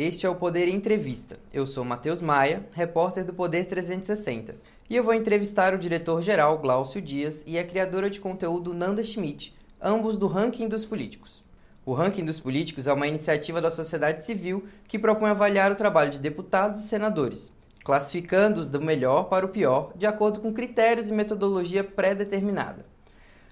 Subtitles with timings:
[0.00, 1.36] Este é o Poder Entrevista.
[1.52, 4.54] Eu sou Matheus Maia, repórter do Poder 360,
[4.88, 9.52] e eu vou entrevistar o diretor-geral Glaucio Dias e a criadora de conteúdo Nanda Schmidt,
[9.82, 11.42] ambos do Ranking dos Políticos.
[11.84, 16.12] O Ranking dos Políticos é uma iniciativa da sociedade civil que propõe avaliar o trabalho
[16.12, 17.52] de deputados e senadores,
[17.84, 22.86] classificando-os do melhor para o pior, de acordo com critérios e metodologia pré-determinada.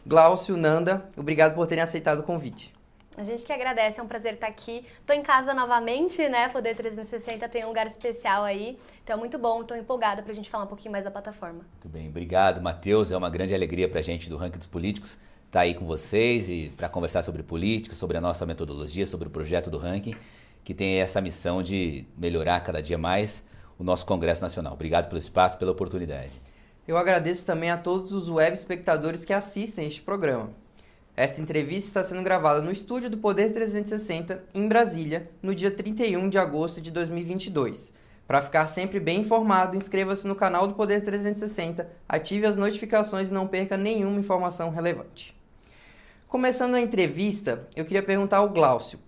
[0.06, 2.75] Glaucio, Nanda, obrigado por terem aceitado o convite.
[3.16, 4.84] A gente que agradece, é um prazer estar aqui.
[5.00, 6.48] Estou em casa novamente, né?
[6.48, 8.78] Poder 360 tem um lugar especial aí.
[9.02, 11.60] Então é muito bom, estou empolgada para a gente falar um pouquinho mais da plataforma.
[11.72, 13.10] Muito bem, obrigado, Matheus.
[13.10, 15.86] É uma grande alegria para a gente do Ranking dos Políticos estar tá aí com
[15.86, 20.14] vocês e para conversar sobre política, sobre a nossa metodologia, sobre o projeto do Ranking,
[20.62, 23.42] que tem essa missão de melhorar cada dia mais
[23.78, 24.74] o nosso Congresso Nacional.
[24.74, 26.32] Obrigado pelo espaço, pela oportunidade.
[26.86, 30.50] Eu agradeço também a todos os web espectadores que assistem este programa.
[31.16, 36.28] Esta entrevista está sendo gravada no estúdio do Poder 360, em Brasília, no dia 31
[36.28, 37.90] de agosto de 2022.
[38.26, 43.32] Para ficar sempre bem informado, inscreva-se no canal do Poder 360, ative as notificações e
[43.32, 45.34] não perca nenhuma informação relevante.
[46.28, 48.98] Começando a entrevista, eu queria perguntar ao Glaucio,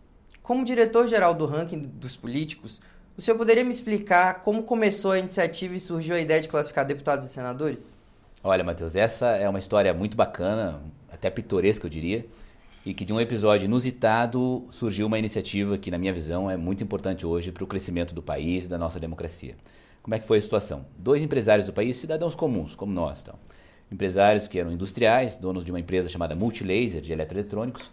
[0.43, 2.81] como diretor-geral do ranking dos políticos,
[3.19, 6.87] o senhor poderia me explicar como começou a iniciativa e surgiu a ideia de classificar
[6.87, 7.99] deputados e senadores?
[8.43, 10.81] Olha, Matheus, essa é uma história muito bacana,
[11.19, 12.25] até pitoresca, eu diria,
[12.87, 16.83] e que de um episódio inusitado surgiu uma iniciativa que, na minha visão, é muito
[16.83, 19.57] importante hoje para o crescimento do país e da nossa democracia.
[20.01, 20.87] Como é que foi a situação?
[20.97, 23.35] Dois empresários do país, cidadãos comuns, como nós, então.
[23.91, 27.91] empresários que eram industriais, donos de uma empresa chamada Multilaser de eletroeletrônicos,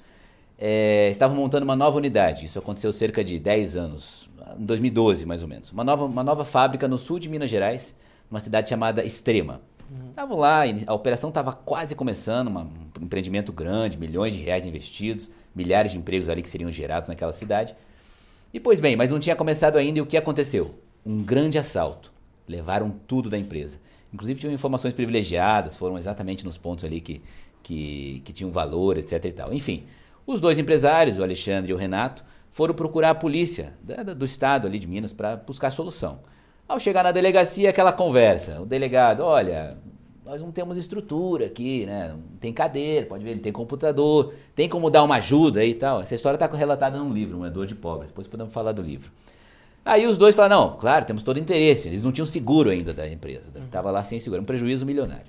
[0.58, 2.45] é, estavam montando uma nova unidade.
[2.45, 5.72] Isso aconteceu cerca de 10 anos, em 2012 mais ou menos.
[5.72, 7.94] Uma nova, uma nova fábrica no sul de Minas Gerais,
[8.30, 9.62] numa cidade chamada Extrema.
[10.10, 10.42] Estavam uhum.
[10.42, 15.92] lá, a operação estava quase começando, uma, um empreendimento grande, milhões de reais investidos, milhares
[15.92, 17.76] de empregos ali que seriam gerados naquela cidade.
[18.54, 20.76] E pois bem, mas não tinha começado ainda e o que aconteceu?
[21.05, 22.11] Um grande assalto.
[22.48, 23.80] Levaram tudo da empresa.
[24.14, 27.22] Inclusive tinham informações privilegiadas, foram exatamente nos pontos ali que,
[27.61, 29.54] que, que tinham valor, etc e tal.
[29.54, 29.84] Enfim,
[30.26, 33.73] os dois empresários, o Alexandre e o Renato, foram procurar a polícia
[34.16, 36.20] do estado ali de Minas para buscar solução.
[36.67, 38.61] Ao chegar na delegacia, aquela conversa.
[38.61, 39.78] O delegado, olha,
[40.25, 42.09] nós não temos estrutura aqui, né?
[42.09, 45.75] Não tem cadeira, pode ver, não tem computador, tem como dar uma ajuda aí e
[45.75, 46.02] tal.
[46.02, 48.09] Essa história está relatada num livro, Um Dor de Pobres.
[48.09, 49.11] Depois podemos falar do livro.
[49.86, 51.87] Aí os dois falaram, não, claro, temos todo interesse.
[51.87, 53.52] Eles não tinham seguro ainda da empresa.
[53.63, 55.27] Estava lá sem seguro, um prejuízo milionário.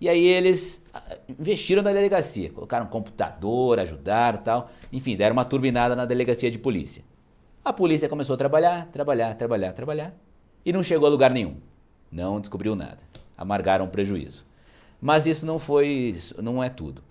[0.00, 4.70] E aí eles ah, investiram na delegacia, colocaram computador, ajudaram tal.
[4.92, 7.04] Enfim, deram uma turbinada na delegacia de polícia.
[7.64, 10.12] A polícia começou a trabalhar, trabalhar, trabalhar, trabalhar
[10.66, 11.54] e não chegou a lugar nenhum.
[12.10, 13.11] Não descobriu nada.
[13.42, 14.46] Amargaram prejuízo.
[15.00, 17.02] Mas isso não foi, não é tudo.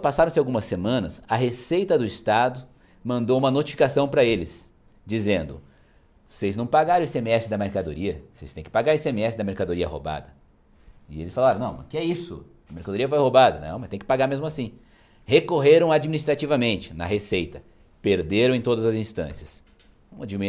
[0.00, 2.66] Passaram-se algumas semanas, a Receita do Estado
[3.02, 4.72] mandou uma notificação para eles,
[5.04, 5.60] dizendo:
[6.28, 9.88] vocês não pagaram o ICMS da mercadoria, vocês têm que pagar o ICMS da mercadoria
[9.88, 10.28] roubada.
[11.10, 12.46] E eles falaram: não, mas que é isso?
[12.70, 13.60] A mercadoria foi roubada.
[13.60, 14.72] Não, mas tem que pagar mesmo assim.
[15.24, 17.62] Recorreram administrativamente na Receita,
[18.00, 19.62] perderam em todas as instâncias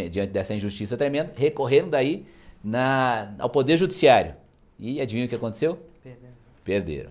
[0.09, 2.25] diante dessa injustiça tremenda, recorreram daí
[2.63, 4.35] na, ao Poder Judiciário.
[4.83, 5.79] E adivinha o que aconteceu?
[6.03, 6.33] Perderam.
[6.61, 7.09] Perderam.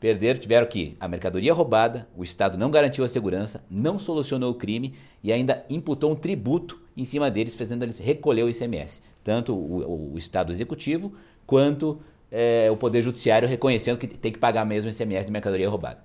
[0.00, 4.54] Perderam, tiveram que a mercadoria roubada, o Estado não garantiu a segurança, não solucionou o
[4.54, 9.02] crime e ainda imputou um tributo em cima deles, fazendo eles recolher o ICMS.
[9.22, 11.12] Tanto o, o Estado Executivo
[11.46, 12.00] quanto
[12.32, 15.98] é, o Poder Judiciário reconhecendo que tem que pagar mesmo o ICMS de mercadoria roubada.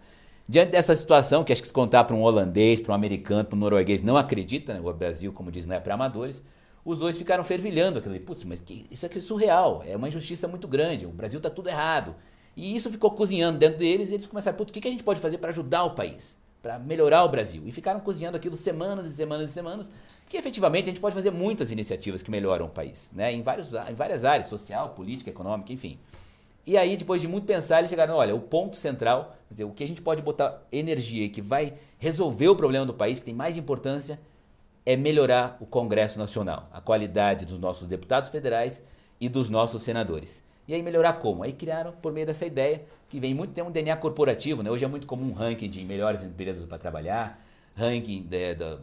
[0.50, 3.56] Diante dessa situação, que acho que se contar para um holandês, para um americano, para
[3.56, 4.82] um norueguês, não acredita, né?
[4.84, 6.44] o Brasil, como diz, não é para amadores,
[6.86, 8.18] os dois ficaram fervilhando aquilo.
[8.20, 11.50] Putz, mas que, isso aqui é surreal, é uma injustiça muito grande, o Brasil está
[11.50, 12.16] tudo errado.
[12.56, 15.04] E isso ficou cozinhando dentro deles e eles começaram, putz, o que, que a gente
[15.04, 16.38] pode fazer para ajudar o país?
[16.62, 17.64] Para melhorar o Brasil.
[17.66, 19.92] E ficaram cozinhando aquilo semanas e semanas e semanas,
[20.30, 23.34] que efetivamente a gente pode fazer muitas iniciativas que melhoram o país, né?
[23.34, 26.00] em, vários, em várias áreas, social, política, econômica, enfim.
[26.66, 29.84] E aí, depois de muito pensar, eles chegaram, olha, o ponto central, dizer, o que
[29.84, 33.56] a gente pode botar energia que vai resolver o problema do país, que tem mais
[33.56, 34.20] importância,
[34.86, 38.84] é melhorar o Congresso Nacional, a qualidade dos nossos deputados federais
[39.20, 40.44] e dos nossos senadores.
[40.68, 41.44] E aí melhorar como?
[41.44, 44.70] Aí criaram, por meio dessa ideia, que vem muito, tem um DNA corporativo, né?
[44.70, 47.44] Hoje é muito comum um ranking de melhores empresas para trabalhar,
[47.76, 48.78] ranking de, de,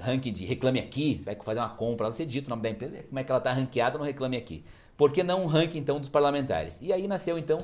[0.00, 3.02] ranking de Reclame Aqui, você vai fazer uma compra, você dita o nome da empresa,
[3.04, 4.64] como é que ela está ranqueada no Reclame Aqui.
[4.96, 6.80] Por que não um ranking então dos parlamentares?
[6.80, 7.58] E aí nasceu então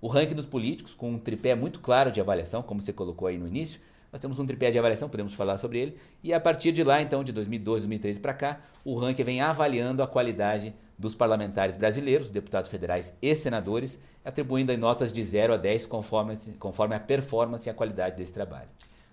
[0.00, 3.36] o ranking dos políticos, com um tripé muito claro de avaliação, como você colocou aí
[3.36, 3.80] no início.
[4.10, 5.96] Nós temos um tripé de avaliação, podemos falar sobre ele.
[6.22, 10.02] E a partir de lá, então, de 2012, 2013 para cá, o ranking vem avaliando
[10.02, 15.86] a qualidade dos parlamentares brasileiros, deputados federais e senadores, atribuindo notas de 0 a 10
[15.86, 18.68] conforme, conforme a performance e a qualidade desse trabalho.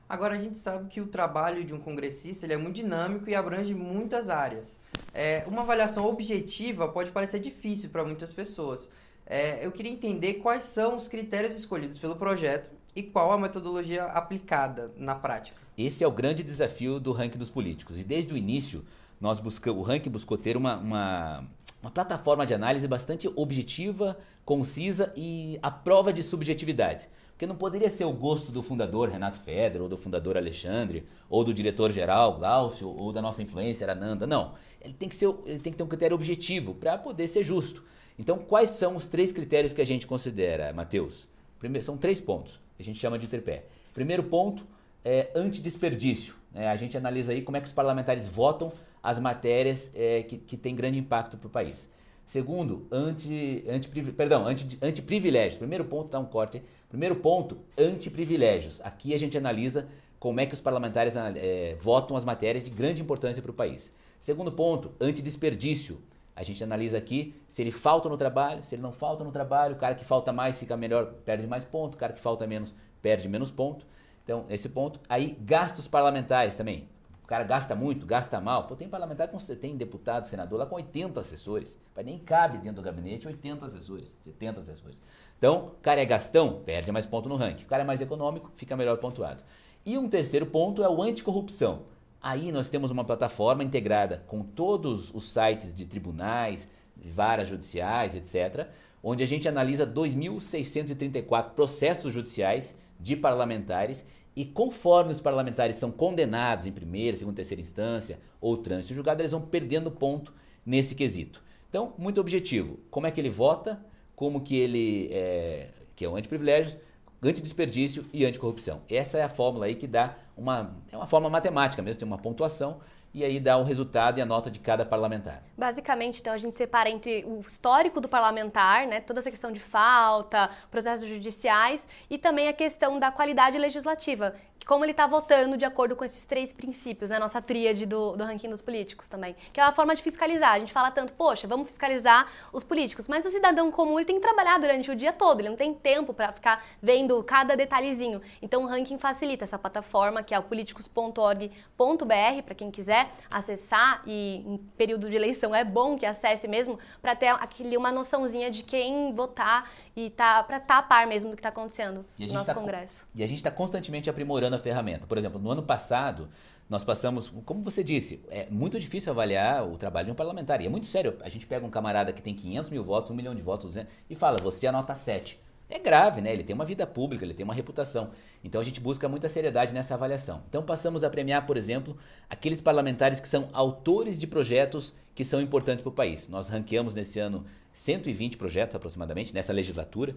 [0.08, 3.36] Agora, a gente sabe que o trabalho de um congressista ele é muito dinâmico e
[3.36, 4.80] abrange muitas áreas.
[5.14, 8.90] É, uma avaliação objetiva pode parecer difícil para muitas pessoas.
[9.26, 14.06] É, eu queria entender quais são os critérios escolhidos pelo projeto e qual a metodologia
[14.06, 15.58] aplicada na prática.
[15.78, 18.00] Esse é o grande desafio do ranking dos políticos.
[18.00, 18.86] E desde o início,
[19.20, 21.44] nós buscamos, o ranking buscou ter uma, uma,
[21.82, 27.10] uma plataforma de análise bastante objetiva, concisa e à prova de subjetividade.
[27.32, 31.44] Porque não poderia ser o gosto do fundador Renato Feder, ou do fundador Alexandre, ou
[31.44, 34.26] do diretor-geral Glaucio, ou da nossa influência Ananda.
[34.26, 34.54] Não.
[34.80, 37.84] Ele tem que, ser, ele tem que ter um critério objetivo para poder ser justo.
[38.18, 41.28] Então, quais são os três critérios que a gente considera, Matheus?
[41.60, 43.66] Primeiro, são três pontos, a gente chama de tripé.
[43.94, 44.66] Primeiro ponto
[45.04, 46.36] é antidesperdício.
[46.52, 46.68] Né?
[46.68, 50.58] A gente analisa aí como é que os parlamentares votam as matérias é, que, que
[50.58, 51.88] têm grande impacto para o país.
[52.26, 55.58] Segundo, anti, anti, perdão, anti, antiprivilégios.
[55.58, 56.62] Primeiro ponto, dá um corte.
[56.90, 58.82] Primeiro ponto, antiprivilégios.
[58.84, 59.88] Aqui a gente analisa
[60.20, 63.94] como é que os parlamentares é, votam as matérias de grande importância para o país.
[64.20, 66.00] Segundo ponto, antidesperdício.
[66.36, 69.76] A gente analisa aqui se ele falta no trabalho, se ele não falta no trabalho,
[69.76, 72.76] o cara que falta mais fica melhor, perde mais ponto, o cara que falta menos
[73.02, 73.86] perde menos ponto.
[74.24, 75.00] Então, esse ponto.
[75.08, 76.90] Aí, gastos parlamentares também.
[77.24, 78.68] O cara gasta muito, gasta mal.
[78.68, 81.80] Pô, tem parlamentar com tem deputado, senador lá com 80 assessores.
[81.96, 85.02] Mas nem cabe dentro do gabinete 80 assessores, 70 assessores.
[85.38, 87.64] Então, o cara é gastão, perde mais ponto no ranking.
[87.64, 89.44] O cara é mais econômico, fica melhor pontuado.
[89.86, 91.84] E um terceiro ponto é o anticorrupção.
[92.26, 96.68] Aí nós temos uma plataforma integrada com todos os sites de tribunais,
[96.98, 98.68] varas judiciais, etc.,
[99.04, 106.66] onde a gente analisa 2.634 processos judiciais de parlamentares e conforme os parlamentares são condenados
[106.66, 110.34] em primeira, segunda, terceira instância ou trânsito julgado, eles vão perdendo ponto
[110.66, 111.44] nesse quesito.
[111.70, 112.80] Então, muito objetivo.
[112.90, 113.80] Como é que ele vota?
[114.16, 116.76] Como que ele é, que é o antiprivilégios,
[117.22, 118.82] antidesperdício e anticorrupção.
[118.90, 122.18] Essa é a fórmula aí que dá uma é uma forma matemática mesmo, tem uma
[122.18, 122.80] pontuação
[123.16, 125.42] e aí dá o resultado e a nota de cada parlamentar.
[125.58, 129.60] Basicamente, então, a gente separa entre o histórico do parlamentar, né, toda essa questão de
[129.60, 134.36] falta, processos judiciais e também a questão da qualidade legislativa,
[134.66, 137.20] como ele está votando de acordo com esses três princípios, né?
[137.20, 139.36] Nossa tríade do, do ranking dos políticos também.
[139.54, 140.54] Que é uma forma de fiscalizar.
[140.54, 143.08] A gente fala tanto, poxa, vamos fiscalizar os políticos.
[143.08, 145.74] Mas o cidadão comum ele tem que trabalhar durante o dia todo, ele não tem
[145.74, 148.22] tempo para ficar vendo cada detalhezinho.
[148.42, 154.44] Então o ranking facilita essa plataforma que é o políticos.org.br, para quem quiser acessar e
[154.46, 158.64] em período de eleição é bom que acesse mesmo para ter aquele, uma noçãozinha de
[158.64, 162.34] quem votar e tá para estar tá a par mesmo do que está acontecendo no
[162.34, 163.08] nosso tá, Congresso.
[163.16, 165.08] E a gente está constantemente aprimorando a ferramenta.
[165.08, 166.30] Por exemplo, no ano passado,
[166.70, 170.60] nós passamos, como você disse, é muito difícil avaliar o trabalho de um parlamentar.
[170.62, 171.18] E é muito sério.
[171.22, 173.94] A gente pega um camarada que tem 500 mil votos, 1 milhão de votos, 200,
[174.10, 175.40] e fala, você anota 7.
[175.70, 176.32] É grave, né?
[176.32, 178.12] Ele tem uma vida pública, ele tem uma reputação.
[178.44, 180.44] Então a gente busca muita seriedade nessa avaliação.
[180.48, 181.98] Então passamos a premiar, por exemplo,
[182.30, 186.28] aqueles parlamentares que são autores de projetos que são importantes para o país.
[186.30, 190.16] Nós ranqueamos nesse ano 120 projetos aproximadamente, nessa legislatura.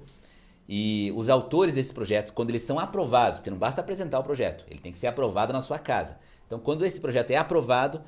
[0.69, 4.67] E os autores desses projetos, quando eles são aprovados, porque não basta apresentar o projeto,
[4.69, 6.19] ele tem que ser aprovado na sua casa.
[6.47, 8.03] Então, quando esse projeto é aprovado,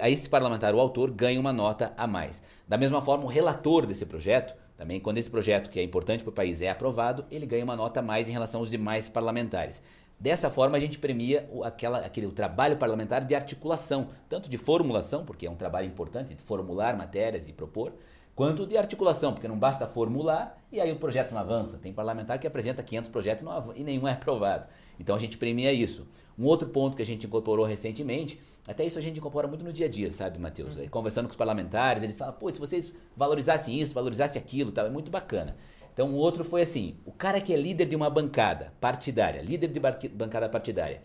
[0.00, 2.42] a, esse parlamentar, o autor, ganha uma nota a mais.
[2.66, 6.30] Da mesma forma, o relator desse projeto, também, quando esse projeto, que é importante para
[6.30, 9.82] o país, é aprovado, ele ganha uma nota a mais em relação aos demais parlamentares.
[10.20, 14.56] Dessa forma, a gente premia o, aquela, aquele, o trabalho parlamentar de articulação, tanto de
[14.56, 17.92] formulação, porque é um trabalho importante de formular matérias e propor,
[18.36, 21.76] quanto de articulação, porque não basta formular e aí o projeto não avança.
[21.76, 23.44] Tem parlamentar que apresenta 500 projetos
[23.74, 24.68] e nenhum é aprovado.
[25.00, 26.06] Então a gente premia isso.
[26.38, 29.72] Um outro ponto que a gente incorporou recentemente, até isso a gente incorpora muito no
[29.72, 30.76] dia a dia, sabe, Matheus?
[30.76, 30.88] Uhum.
[30.88, 34.90] Conversando com os parlamentares, eles falam, pô, se vocês valorizassem isso, valorizassem aquilo, tá, é
[34.90, 35.56] muito bacana.
[35.92, 39.66] Então, o outro foi assim: o cara que é líder de uma bancada partidária, líder
[39.66, 39.80] de
[40.10, 41.02] bancada partidária,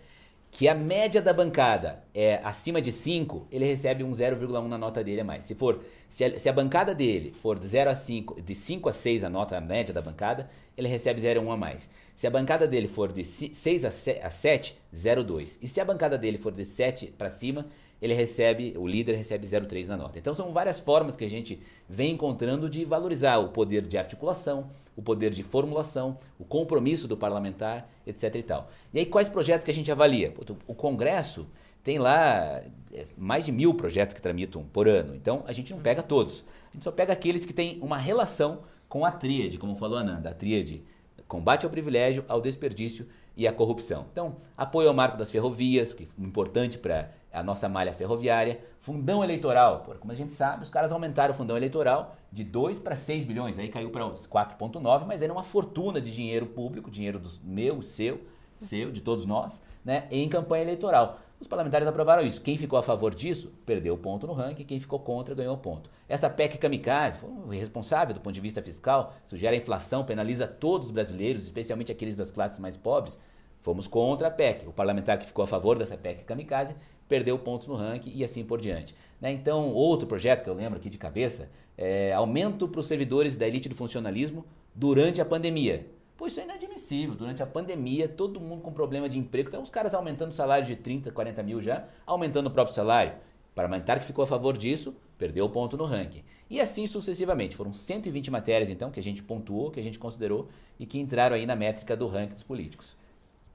[0.53, 5.03] que a média da bancada é acima de 5, ele recebe um 0,1 na nota
[5.03, 5.45] dele a mais.
[5.45, 8.87] Se for se a, se a, bancada dele for de 0 a 5, de 5
[8.87, 11.89] a 6 a nota a média da bancada, ele recebe 0,1 a mais.
[12.15, 15.57] Se a bancada dele for de 6 a 7, 0,2.
[15.59, 17.65] E se a bancada dele for de 7 para cima,
[18.03, 20.19] ele recebe, o líder recebe 0,3 na nota.
[20.19, 21.57] Então são várias formas que a gente
[21.87, 27.15] vem encontrando de valorizar o poder de articulação, o poder de formulação, o compromisso do
[27.15, 28.69] parlamentar, etc e tal.
[28.93, 30.33] E aí quais projetos que a gente avalia?
[30.67, 31.47] O Congresso
[31.81, 35.79] tem lá é, mais de mil projetos que tramitam por ano, então a gente não
[35.79, 36.43] pega todos.
[36.71, 40.01] A gente só pega aqueles que têm uma relação com a tríade, como falou a
[40.01, 40.83] Ananda, a tríade
[41.25, 44.05] combate ao privilégio, ao desperdício e à corrupção.
[44.11, 49.23] Então, apoio ao marco das ferrovias, que é importante para a nossa malha ferroviária, fundão
[49.23, 52.95] eleitoral, porque como a gente sabe, os caras aumentaram o fundão eleitoral de 2 para
[52.95, 57.81] 6 bilhões, aí caiu para 4,9, mas era uma fortuna de dinheiro público, dinheiro meu,
[57.81, 58.21] seu,
[58.55, 61.19] seu, de todos nós, né, em campanha eleitoral.
[61.43, 62.41] Os parlamentares aprovaram isso.
[62.41, 65.89] Quem ficou a favor disso, perdeu ponto no ranking, quem ficou contra, ganhou ponto.
[66.07, 70.87] Essa PEC kamikaze foi irresponsável do ponto de vista fiscal, isso gera inflação, penaliza todos
[70.87, 73.19] os brasileiros, especialmente aqueles das classes mais pobres.
[73.59, 74.69] Fomos contra a PEC.
[74.69, 76.77] O parlamentar que ficou a favor dessa PEC kamikaze
[77.09, 78.95] perdeu pontos no ranking e assim por diante.
[79.19, 79.33] Né?
[79.33, 83.45] Então, outro projeto que eu lembro aqui de cabeça é aumento para os servidores da
[83.45, 85.85] elite do funcionalismo durante a pandemia.
[86.23, 87.15] Pô, isso é inadmissível.
[87.15, 89.49] Durante a pandemia, todo mundo com problema de emprego.
[89.49, 93.11] Então, os caras aumentando o salário de 30, 40 mil já, aumentando o próprio salário.
[93.51, 96.23] O parlamentar que ficou a favor disso, perdeu o ponto no ranking.
[96.49, 97.57] E assim sucessivamente.
[97.57, 100.47] Foram 120 matérias, então, que a gente pontuou, que a gente considerou
[100.79, 102.95] e que entraram aí na métrica do ranking dos políticos.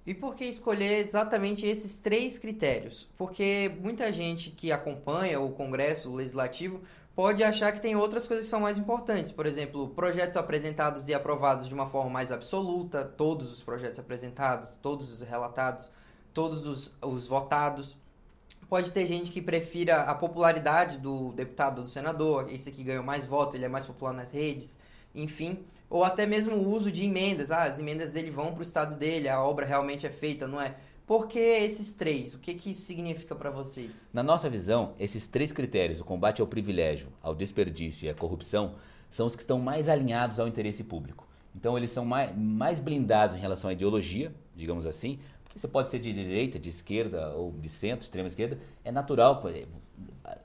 [0.07, 3.09] E por que escolher exatamente esses três critérios?
[3.17, 6.83] Porque muita gente que acompanha o Congresso Legislativo
[7.19, 9.33] pode achar que tem outras coisas que são mais importantes.
[9.33, 14.77] Por exemplo, projetos apresentados e aprovados de uma forma mais absoluta, todos os projetos apresentados,
[14.77, 15.91] todos os relatados,
[16.33, 17.99] todos os, os votados.
[18.69, 23.03] Pode ter gente que prefira a popularidade do deputado ou do senador, esse aqui ganhou
[23.03, 24.79] mais votos, ele é mais popular nas redes
[25.15, 27.51] enfim, ou até mesmo o uso de emendas.
[27.51, 30.61] Ah, as emendas dele vão para o estado dele, a obra realmente é feita, não
[30.61, 30.75] é?
[31.09, 32.35] Por que esses três?
[32.35, 34.07] O que, que isso significa para vocês?
[34.13, 38.75] Na nossa visão, esses três critérios, o combate ao privilégio, ao desperdício e à corrupção,
[39.09, 41.27] são os que estão mais alinhados ao interesse público.
[41.57, 45.89] Então, eles são mais, mais blindados em relação à ideologia, digamos assim, porque você pode
[45.89, 49.41] ser de direita, de esquerda ou de centro, extrema esquerda, é natural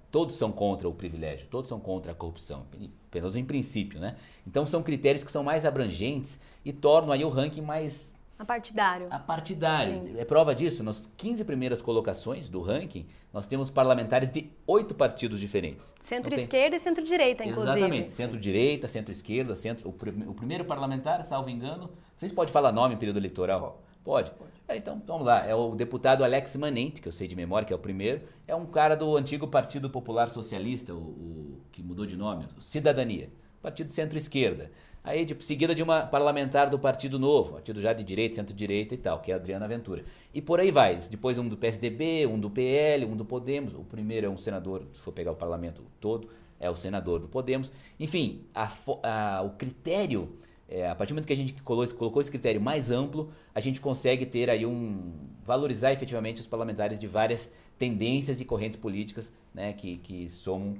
[0.09, 2.65] todos são contra o privilégio, todos são contra a corrupção,
[3.11, 4.15] pelo menos em princípio, né?
[4.47, 9.07] Então são critérios que são mais abrangentes e tornam aí o ranking mais Apartidário.
[9.09, 10.07] Apartidário.
[10.07, 10.15] Sim.
[10.17, 15.39] É prova disso, nas 15 primeiras colocações do ranking, nós temos parlamentares de oito partidos
[15.39, 15.93] diferentes.
[16.01, 16.77] Centro-esquerda tem...
[16.77, 17.77] e centro-direita, inclusive.
[17.77, 18.11] Exatamente.
[18.11, 19.87] Centro-direita, centro-esquerda, centro...
[19.87, 20.09] O, pr...
[20.27, 23.81] o, primeiro parlamentar, salvo engano, vocês podem falar nome em período eleitoral?
[24.03, 24.31] Pode.
[24.31, 24.51] Pode.
[24.67, 25.45] É, então, vamos lá.
[25.45, 28.23] É o deputado Alex Manente, que eu sei de memória, que é o primeiro.
[28.47, 33.29] É um cara do antigo Partido Popular Socialista, o, o que mudou de nome, Cidadania.
[33.61, 34.71] Partido centro-esquerda.
[35.03, 38.97] Aí, de, seguida de uma parlamentar do Partido Novo, partido já de direita, centro-direita e
[38.97, 40.05] tal, que é a Adriana Ventura.
[40.33, 40.95] E por aí vai.
[41.09, 43.73] Depois um do PSDB, um do PL, um do Podemos.
[43.73, 47.27] O primeiro é um senador, se for pegar o parlamento todo, é o senador do
[47.27, 47.69] Podemos.
[47.99, 48.71] Enfim, a,
[49.03, 50.37] a, o critério
[50.69, 53.59] é, a partir do momento que a gente colocou, colocou esse critério mais amplo, a
[53.59, 59.31] gente consegue ter aí um valorizar efetivamente os parlamentares de várias tendências e correntes políticas
[59.53, 60.75] né, que, que somam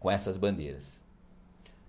[0.00, 1.00] com essas bandeiras.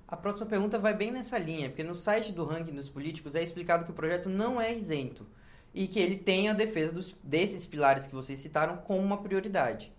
[0.08, 3.44] A próxima pergunta vai bem nessa linha, porque no site do ranking dos políticos é
[3.44, 5.28] explicado que o projeto não é isento
[5.74, 9.92] e que ele tem a defesa dos, desses pilares que vocês citaram como uma prioridade.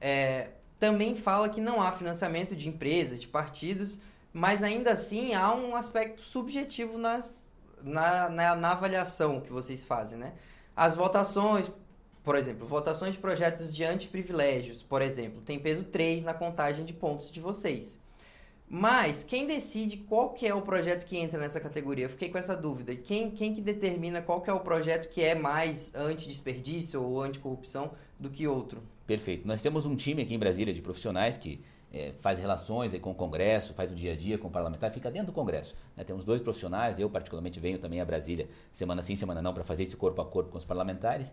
[0.00, 0.50] É,
[0.80, 4.00] também fala que não há financiamento de empresas, de partidos
[4.32, 7.52] mas ainda assim há um aspecto subjetivo nas,
[7.82, 10.32] na, na, na, avaliação que vocês fazem, né?
[10.74, 11.70] As votações,
[12.24, 16.94] por exemplo, votações de projetos de antiprivilégios, por exemplo, tem peso 3 na contagem de
[16.94, 17.98] pontos de vocês.
[18.74, 22.06] Mas quem decide qual que é o projeto que entra nessa categoria?
[22.06, 22.96] Eu fiquei com essa dúvida.
[22.96, 27.90] Quem, quem que determina qual que é o projeto que é mais anti-desperdício ou anticorrupção
[28.18, 28.82] do que outro?
[29.06, 29.46] Perfeito.
[29.46, 31.60] Nós temos um time aqui em Brasília de profissionais que
[31.92, 35.10] é, faz relações com o Congresso, faz o dia a dia com o parlamentar, fica
[35.10, 35.76] dentro do Congresso.
[35.94, 36.02] Né?
[36.02, 39.82] Temos dois profissionais, eu particularmente venho também a Brasília semana sim, semana não, para fazer
[39.82, 41.30] esse corpo a corpo com os parlamentares.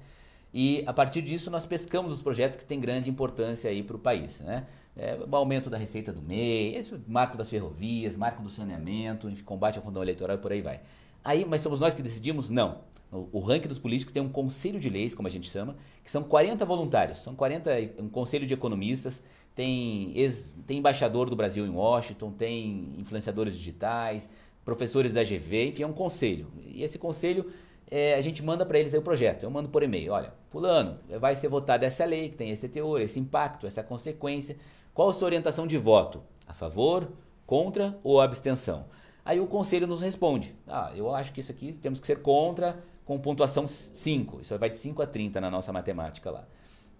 [0.53, 3.99] E a partir disso nós pescamos os projetos que têm grande importância aí para o
[3.99, 4.41] país.
[4.41, 4.65] Né?
[4.95, 9.77] É, o aumento da receita do MEI, esse marco das ferrovias, marco do saneamento, combate
[9.77, 10.81] ao fundão eleitoral e por aí vai.
[11.23, 12.49] Aí, mas somos nós que decidimos?
[12.49, 12.79] Não.
[13.11, 16.11] O, o ranking dos políticos tem um conselho de leis, como a gente chama, que
[16.11, 19.23] são 40 voluntários, são 40, um conselho de economistas,
[19.55, 24.29] tem, ex, tem embaixador do Brasil em Washington, tem influenciadores digitais,
[24.63, 26.47] professores da GV, enfim, é um conselho.
[26.63, 27.51] E esse conselho,
[27.89, 29.43] é, a gente manda para eles o projeto.
[29.43, 33.01] Eu mando por e-mail, olha, fulano, vai ser votada essa lei, que tem esse teor,
[33.01, 34.57] esse impacto, essa consequência.
[34.93, 36.21] Qual a sua orientação de voto?
[36.47, 37.09] A favor,
[37.45, 38.85] contra ou abstenção?
[39.25, 42.81] Aí o conselho nos responde, ah, eu acho que isso aqui temos que ser contra
[43.05, 44.41] com pontuação 5.
[44.41, 46.47] Isso vai de 5 a 30 na nossa matemática lá.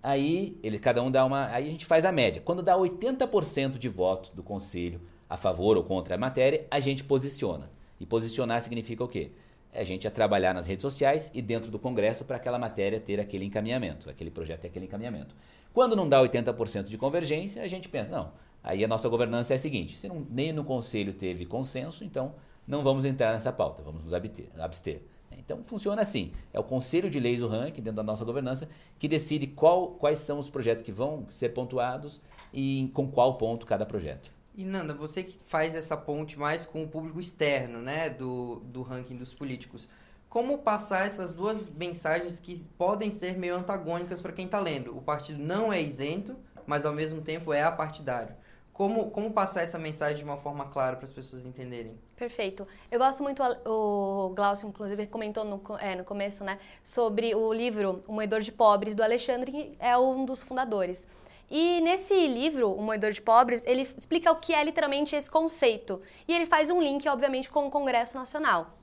[0.01, 1.47] Aí ele, cada um dá uma.
[1.47, 2.41] Aí a gente faz a média.
[2.43, 7.03] Quando dá 80% de votos do conselho a favor ou contra a matéria, a gente
[7.03, 7.69] posiciona.
[7.99, 9.31] E posicionar significa o quê?
[9.71, 12.99] É a gente a trabalhar nas redes sociais e dentro do Congresso para aquela matéria
[12.99, 15.35] ter aquele encaminhamento, aquele projeto ter aquele encaminhamento.
[15.73, 18.31] Quando não dá 80% de convergência, a gente pensa, não,
[18.63, 22.33] aí a nossa governança é a seguinte, se não, nem no Conselho teve consenso, então
[22.67, 24.49] não vamos entrar nessa pauta, vamos nos abster.
[24.57, 25.01] abster.
[25.37, 29.07] Então funciona assim: é o Conselho de Leis do ranking, dentro da nossa governança, que
[29.07, 32.21] decide qual, quais são os projetos que vão ser pontuados
[32.53, 34.31] e com qual ponto cada projeto.
[34.55, 38.81] E Nanda, você que faz essa ponte mais com o público externo, né, do, do
[38.81, 39.87] ranking dos políticos,
[40.29, 44.95] como passar essas duas mensagens que podem ser meio antagônicas para quem está lendo.
[44.95, 46.35] O partido não é isento,
[46.67, 48.35] mas ao mesmo tempo é apartidário.
[48.71, 51.97] Como, como passar essa mensagem de uma forma clara para as pessoas entenderem?
[52.15, 52.65] Perfeito.
[52.89, 58.01] Eu gosto muito, o Glaucio, inclusive, comentou no, é, no começo, né, sobre o livro
[58.07, 61.05] O Moedor de Pobres, do Alexandre, que é um dos fundadores.
[61.49, 66.01] E nesse livro, O Moedor de Pobres, ele explica o que é literalmente esse conceito.
[66.27, 68.79] E ele faz um link, obviamente, com o Congresso Nacional.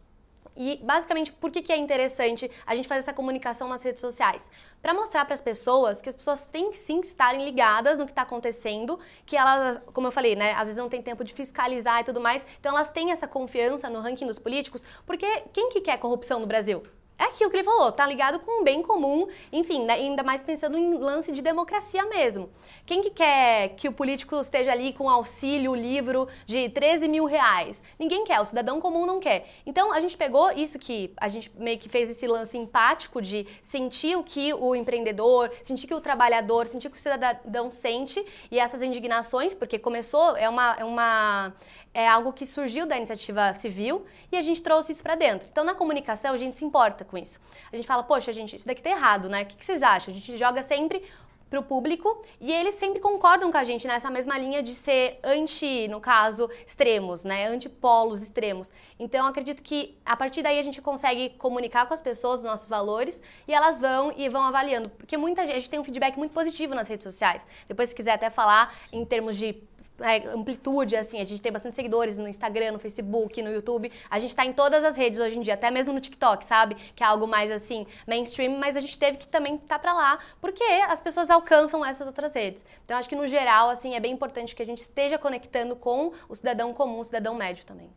[0.56, 4.50] E basicamente, por que, que é interessante a gente fazer essa comunicação nas redes sociais?
[4.80, 8.12] Para mostrar para as pessoas que as pessoas têm que sim estarem ligadas no que
[8.12, 12.00] está acontecendo, que elas, como eu falei, né, às vezes não tem tempo de fiscalizar
[12.00, 15.82] e tudo mais, então elas têm essa confiança no ranking dos políticos, porque quem que
[15.82, 16.82] quer corrupção no Brasil?
[17.18, 20.42] É aquilo que ele falou, tá ligado com o bem comum, enfim, né, ainda mais
[20.42, 22.50] pensando em lance de democracia mesmo.
[22.84, 27.82] Quem que quer que o político esteja ali com auxílio, livro de 13 mil reais?
[27.98, 29.48] Ninguém quer, o cidadão comum não quer.
[29.64, 33.46] Então a gente pegou isso que a gente meio que fez esse lance empático de
[33.62, 38.58] sentir o que o empreendedor, sentir que o trabalhador, sentir que o cidadão sente e
[38.58, 41.54] essas indignações, porque começou, é uma, é uma
[41.96, 45.48] é algo que surgiu da iniciativa civil e a gente trouxe isso para dentro.
[45.50, 47.40] Então, na comunicação, a gente se importa com isso.
[47.72, 49.44] A gente fala, poxa, gente, isso daqui tá errado, né?
[49.44, 50.12] O que, vocês acham?
[50.12, 51.02] A gente joga sempre
[51.48, 55.18] para o público e eles sempre concordam com a gente nessa mesma linha de ser
[55.24, 57.46] anti, no caso, extremos, né?
[57.46, 58.70] Antipolos extremos.
[58.98, 62.68] Então, acredito que a partir daí a gente consegue comunicar com as pessoas os nossos
[62.68, 64.90] valores e elas vão e vão avaliando.
[64.90, 67.46] Porque muita gente tem um feedback muito positivo nas redes sociais.
[67.66, 69.64] Depois, se quiser até falar em termos de
[70.00, 73.90] é, amplitude, assim, a gente tem bastante seguidores no Instagram, no Facebook, no YouTube.
[74.10, 76.74] A gente está em todas as redes hoje em dia, até mesmo no TikTok, sabe?
[76.94, 79.92] Que é algo mais assim, mainstream, mas a gente teve que também estar tá para
[79.92, 82.64] lá, porque as pessoas alcançam essas outras redes.
[82.84, 86.12] Então acho que no geral, assim, é bem importante que a gente esteja conectando com
[86.28, 87.90] o cidadão comum, o cidadão médio também.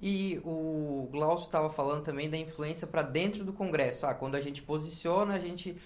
[0.00, 4.04] E o Glaucio estava falando também da influência para dentro do Congresso.
[4.06, 5.76] Ah, quando a gente posiciona, a gente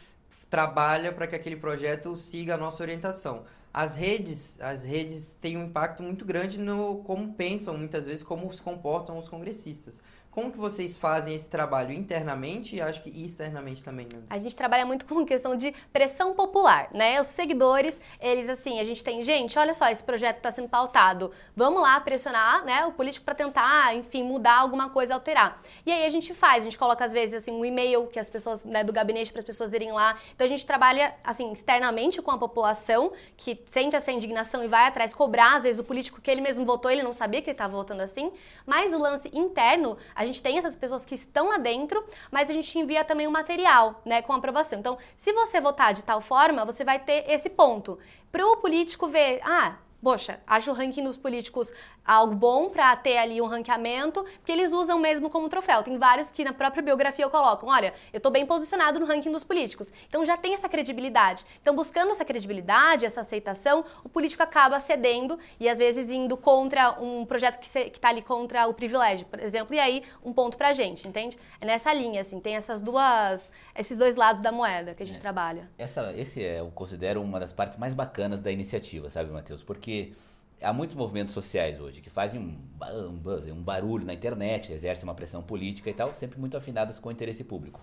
[0.48, 5.64] trabalha para que aquele projeto siga a nossa orientação as redes, as redes têm um
[5.66, 10.02] impacto muito grande no como pensam muitas vezes, como se comportam os congressistas.
[10.30, 14.20] Como que vocês fazem esse trabalho internamente e acho que externamente também, né?
[14.30, 17.20] A gente trabalha muito com questão de pressão popular, né?
[17.20, 21.32] Os seguidores, eles assim, a gente tem, gente, olha só, esse projeto está sendo pautado.
[21.56, 25.60] Vamos lá pressionar, né, o político para tentar, enfim, mudar alguma coisa, alterar.
[25.84, 28.30] E aí a gente faz, a gente coloca às vezes assim um e-mail que as
[28.30, 30.16] pessoas, né, do gabinete para as pessoas irem lá.
[30.32, 34.86] Então a gente trabalha assim externamente com a população que sente essa indignação e vai
[34.86, 37.54] atrás cobrar às vezes o político que ele mesmo votou, ele não sabia que ele
[37.54, 38.30] estava votando assim.
[38.64, 42.52] Mas o lance interno, a gente tem essas pessoas que estão lá dentro, mas a
[42.52, 44.78] gente envia também o material, né, com aprovação.
[44.78, 47.98] Então, se você votar de tal forma, você vai ter esse ponto.
[48.30, 51.72] Para o político ver, ah, poxa, acho o ranking dos políticos
[52.04, 55.82] algo bom para ter ali um ranqueamento, porque eles usam mesmo como troféu.
[55.82, 59.44] Tem vários que na própria biografia colocam, olha, eu estou bem posicionado no ranking dos
[59.44, 59.92] políticos.
[60.06, 61.44] Então já tem essa credibilidade.
[61.60, 67.00] Então buscando essa credibilidade, essa aceitação, o político acaba cedendo e às vezes indo contra
[67.00, 70.72] um projeto que está ali contra o privilégio, por exemplo, e aí um ponto pra
[70.72, 71.38] gente, entende?
[71.60, 75.18] É nessa linha, assim, tem essas duas, esses dois lados da moeda que a gente
[75.18, 75.20] é.
[75.20, 75.70] trabalha.
[75.78, 79.62] Essa, esse é, eu considero uma das partes mais bacanas da iniciativa, sabe, Matheus?
[79.62, 80.12] Porque
[80.62, 85.14] há muitos movimentos sociais hoje que fazem um, buzz, um barulho na internet, exercem uma
[85.14, 87.80] pressão política e tal, sempre muito afinadas com o interesse público.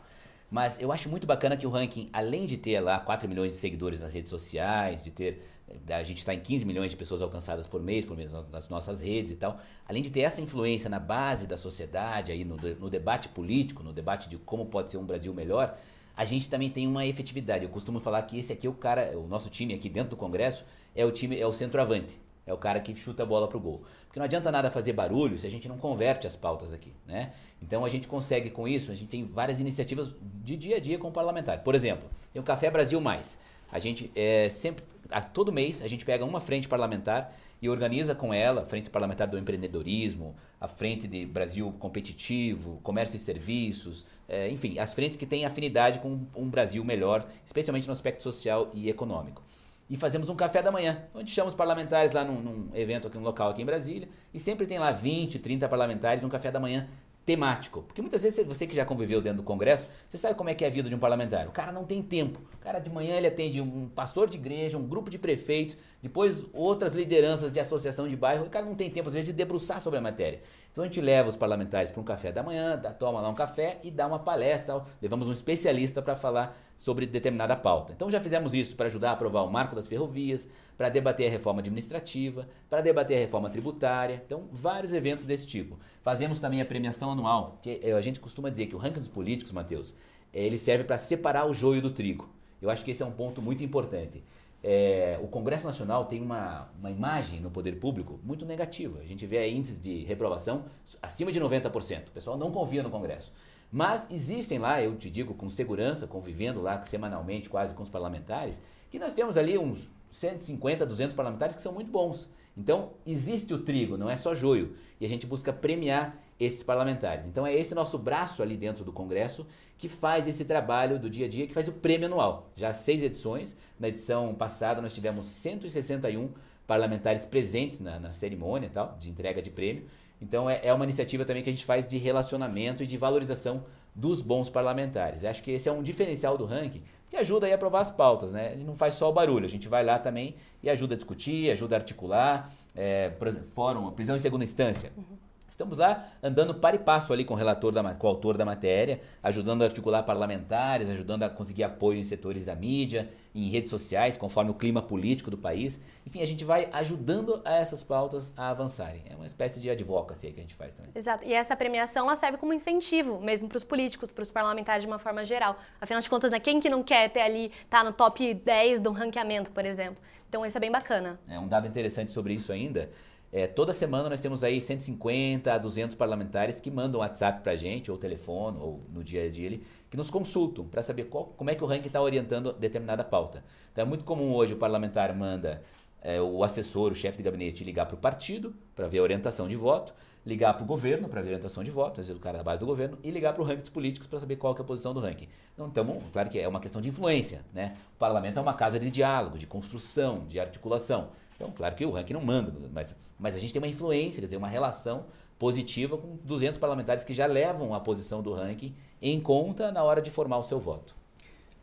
[0.50, 3.58] Mas eu acho muito bacana que o ranking, além de ter lá 4 milhões de
[3.58, 5.42] seguidores nas redes sociais, de ter.
[5.90, 9.02] A gente está em 15 milhões de pessoas alcançadas por mês, por mês nas nossas
[9.02, 9.60] redes e tal.
[9.86, 13.92] Além de ter essa influência na base da sociedade, aí no, no debate político, no
[13.92, 15.78] debate de como pode ser um Brasil melhor,
[16.16, 17.66] a gente também tem uma efetividade.
[17.66, 20.16] Eu costumo falar que esse aqui é o cara, o nosso time aqui dentro do
[20.16, 20.64] Congresso,
[20.96, 22.18] é o time, é o centroavante.
[22.48, 23.84] É o cara que chuta a bola pro gol.
[24.08, 27.34] Porque não adianta nada fazer barulho se a gente não converte as pautas aqui, né?
[27.62, 30.98] Então a gente consegue com isso, a gente tem várias iniciativas de dia a dia
[30.98, 31.62] com o parlamentar.
[31.62, 33.38] Por exemplo, tem o Café Brasil Mais.
[33.70, 38.16] A gente é, sempre, a, todo mês, a gente pega uma frente parlamentar e organiza
[38.16, 44.06] com ela, a frente parlamentar do empreendedorismo, a frente de Brasil competitivo, comércio e serviços,
[44.30, 48.70] é, enfim, as frentes que têm afinidade com um Brasil melhor, especialmente no aspecto social
[48.74, 49.44] e econômico
[49.90, 53.22] e fazemos um café da manhã, onde chamamos parlamentares lá num, num, evento aqui, um
[53.22, 56.88] local aqui em Brasília, e sempre tem lá 20, 30 parlamentares num café da manhã
[57.26, 57.84] temático.
[57.84, 60.64] Porque muitas vezes você que já conviveu dentro do Congresso, você sabe como é que
[60.64, 61.46] é a vida de um parlamentar.
[61.46, 62.40] O cara não tem tempo.
[62.54, 66.46] O cara de manhã ele atende um pastor de igreja, um grupo de prefeitos, depois
[66.54, 69.82] outras lideranças de associação de bairro, o cara não tem tempo às vezes de debruçar
[69.82, 70.42] sobre a matéria.
[70.78, 73.34] Então a gente leva os parlamentares para um café da manhã, dá, toma lá um
[73.34, 77.94] café e dá uma palestra, levamos um especialista para falar sobre determinada pauta.
[77.94, 81.32] Então já fizemos isso para ajudar a aprovar o marco das ferrovias, para debater a
[81.32, 84.22] reforma administrativa, para debater a reforma tributária.
[84.24, 85.80] Então, vários eventos desse tipo.
[86.04, 89.10] Fazemos também a premiação anual, que eh, a gente costuma dizer que o ranking dos
[89.10, 89.96] políticos, Matheus,
[90.32, 92.30] eh, ele serve para separar o joio do trigo.
[92.62, 94.24] Eu acho que esse é um ponto muito importante.
[94.70, 99.00] É, o Congresso Nacional tem uma, uma imagem no poder público muito negativa.
[99.00, 100.66] A gente vê índices de reprovação
[101.02, 102.10] acima de 90%.
[102.10, 103.32] O pessoal não confia no Congresso.
[103.72, 108.62] Mas existem lá, eu te digo com segurança, convivendo lá semanalmente quase com os parlamentares,
[108.92, 112.30] que nós temos ali uns 150, 200 parlamentares que são muito bons.
[112.58, 114.76] Então, existe o trigo, não é só joio.
[115.00, 117.26] E a gente busca premiar esses parlamentares.
[117.26, 119.46] Então, é esse nosso braço ali dentro do Congresso
[119.78, 122.50] que faz esse trabalho do dia a dia, que faz o prêmio anual.
[122.56, 123.56] Já seis edições.
[123.80, 126.32] Na edição passada, nós tivemos 161
[126.66, 129.86] parlamentares presentes na, na cerimônia tal, de entrega de prêmio.
[130.22, 133.64] Então é, é uma iniciativa também que a gente faz de relacionamento e de valorização
[133.96, 135.24] dos bons parlamentares.
[135.24, 138.34] Acho que esse é um diferencial do ranking que ajuda aí a aprovar as pautas,
[138.34, 138.52] né?
[138.52, 141.50] Ele não faz só o barulho, a gente vai lá também e ajuda a discutir,
[141.50, 144.92] ajuda a articular, é, por exemplo, fórum, prisão em segunda instância.
[144.98, 145.18] Uhum.
[145.58, 148.46] Estamos lá andando para e passo ali com o relator, da, com o autor da
[148.46, 153.72] matéria, ajudando a articular parlamentares, ajudando a conseguir apoio em setores da mídia, em redes
[153.72, 155.82] sociais, conforme o clima político do país.
[156.06, 159.02] Enfim, a gente vai ajudando a essas pautas a avançarem.
[159.10, 160.92] É uma espécie de advocacy que a gente faz também.
[160.94, 161.26] Exato.
[161.26, 164.88] E essa premiação ela serve como incentivo mesmo para os políticos, para os parlamentares de
[164.88, 165.58] uma forma geral.
[165.82, 168.92] Afinal de contas, né, quem que não quer ter ali, tá no top 10 do
[168.92, 170.04] ranqueamento, por exemplo?
[170.30, 171.20] Então, isso é bem bacana.
[171.28, 172.92] É um dado interessante sobre isso ainda
[173.32, 177.92] é, toda semana nós temos aí 150 a 200 parlamentares que mandam WhatsApp para gente,
[177.92, 179.60] ou telefone, ou no dia a dia,
[179.90, 183.44] que nos consultam para saber qual, como é que o ranking está orientando determinada pauta.
[183.72, 185.62] Então é muito comum hoje o parlamentar manda
[186.02, 189.48] é, o assessor, o chefe de gabinete, ligar para o partido para ver a orientação
[189.48, 189.94] de voto,
[190.26, 192.44] ligar para o governo para ver a orientação de voto, às vezes o cara da
[192.44, 194.64] base do governo, e ligar para o ranking dos políticos para saber qual é a
[194.64, 195.28] posição do ranking.
[195.54, 197.42] Então, então, claro que é uma questão de influência.
[197.54, 197.76] Né?
[197.96, 201.10] O parlamento é uma casa de diálogo, de construção, de articulação.
[201.38, 204.26] Então, claro que o ranking não manda, mas, mas a gente tem uma influência, quer
[204.26, 205.06] dizer, uma relação
[205.38, 210.02] positiva com 200 parlamentares que já levam a posição do ranking em conta na hora
[210.02, 210.96] de formar o seu voto.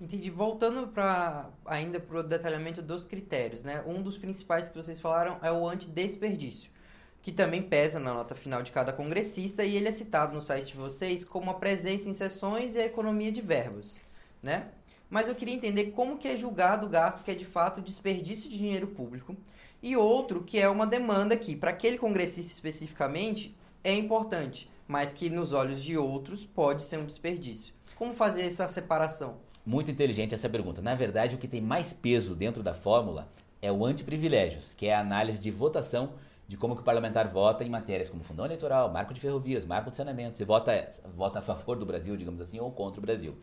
[0.01, 0.31] Entendi.
[0.31, 0.89] Voltando
[1.65, 3.83] ainda para o detalhamento dos critérios, né?
[3.87, 6.71] Um dos principais que vocês falaram é o antidesperdício,
[7.23, 10.73] que também pesa na nota final de cada congressista e ele é citado no site
[10.73, 14.01] de vocês como a presença em sessões e a economia de verbos,
[14.43, 14.69] né?
[15.11, 18.51] Mas eu queria entender como que é julgado o gasto que é de fato desperdício
[18.51, 19.37] de dinheiro público
[19.83, 25.29] e outro que é uma demanda que, para aquele congressista especificamente, é importante, mas que
[25.29, 27.75] nos olhos de outros pode ser um desperdício.
[27.97, 29.37] Como fazer essa separação?
[29.64, 30.83] Muito inteligente essa pergunta.
[30.83, 33.31] Na verdade, o que tem mais peso dentro da fórmula
[33.62, 36.14] é o antiprivilégios, que é a análise de votação
[36.47, 39.90] de como que o parlamentar vota em matérias como fundão eleitoral, marco de ferrovias, marco
[39.90, 43.37] de saneamento, se vota, vota a favor do Brasil, digamos assim, ou contra o Brasil.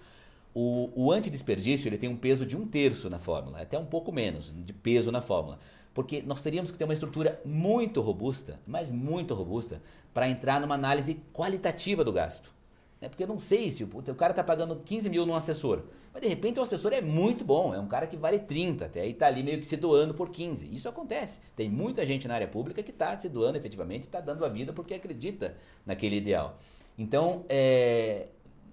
[0.54, 4.12] O, o antidesperdício ele tem um peso de um terço na fórmula, até um pouco
[4.12, 5.60] menos de peso na fórmula.
[5.94, 9.82] Porque nós teríamos que ter uma estrutura muito robusta, mas muito robusta,
[10.14, 12.54] para entrar numa análise qualitativa do gasto.
[13.02, 15.84] É porque eu não sei se o, o cara está pagando 15 mil num assessor,
[16.14, 19.08] mas de repente o assessor é muito bom, é um cara que vale 30 até,
[19.08, 20.74] e está ali meio que se doando por 15.
[20.74, 21.40] Isso acontece.
[21.56, 24.72] Tem muita gente na área pública que está se doando efetivamente, está dando a vida
[24.72, 26.60] porque acredita naquele ideal.
[26.96, 28.28] Então, é,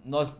[0.08, 0.32] nós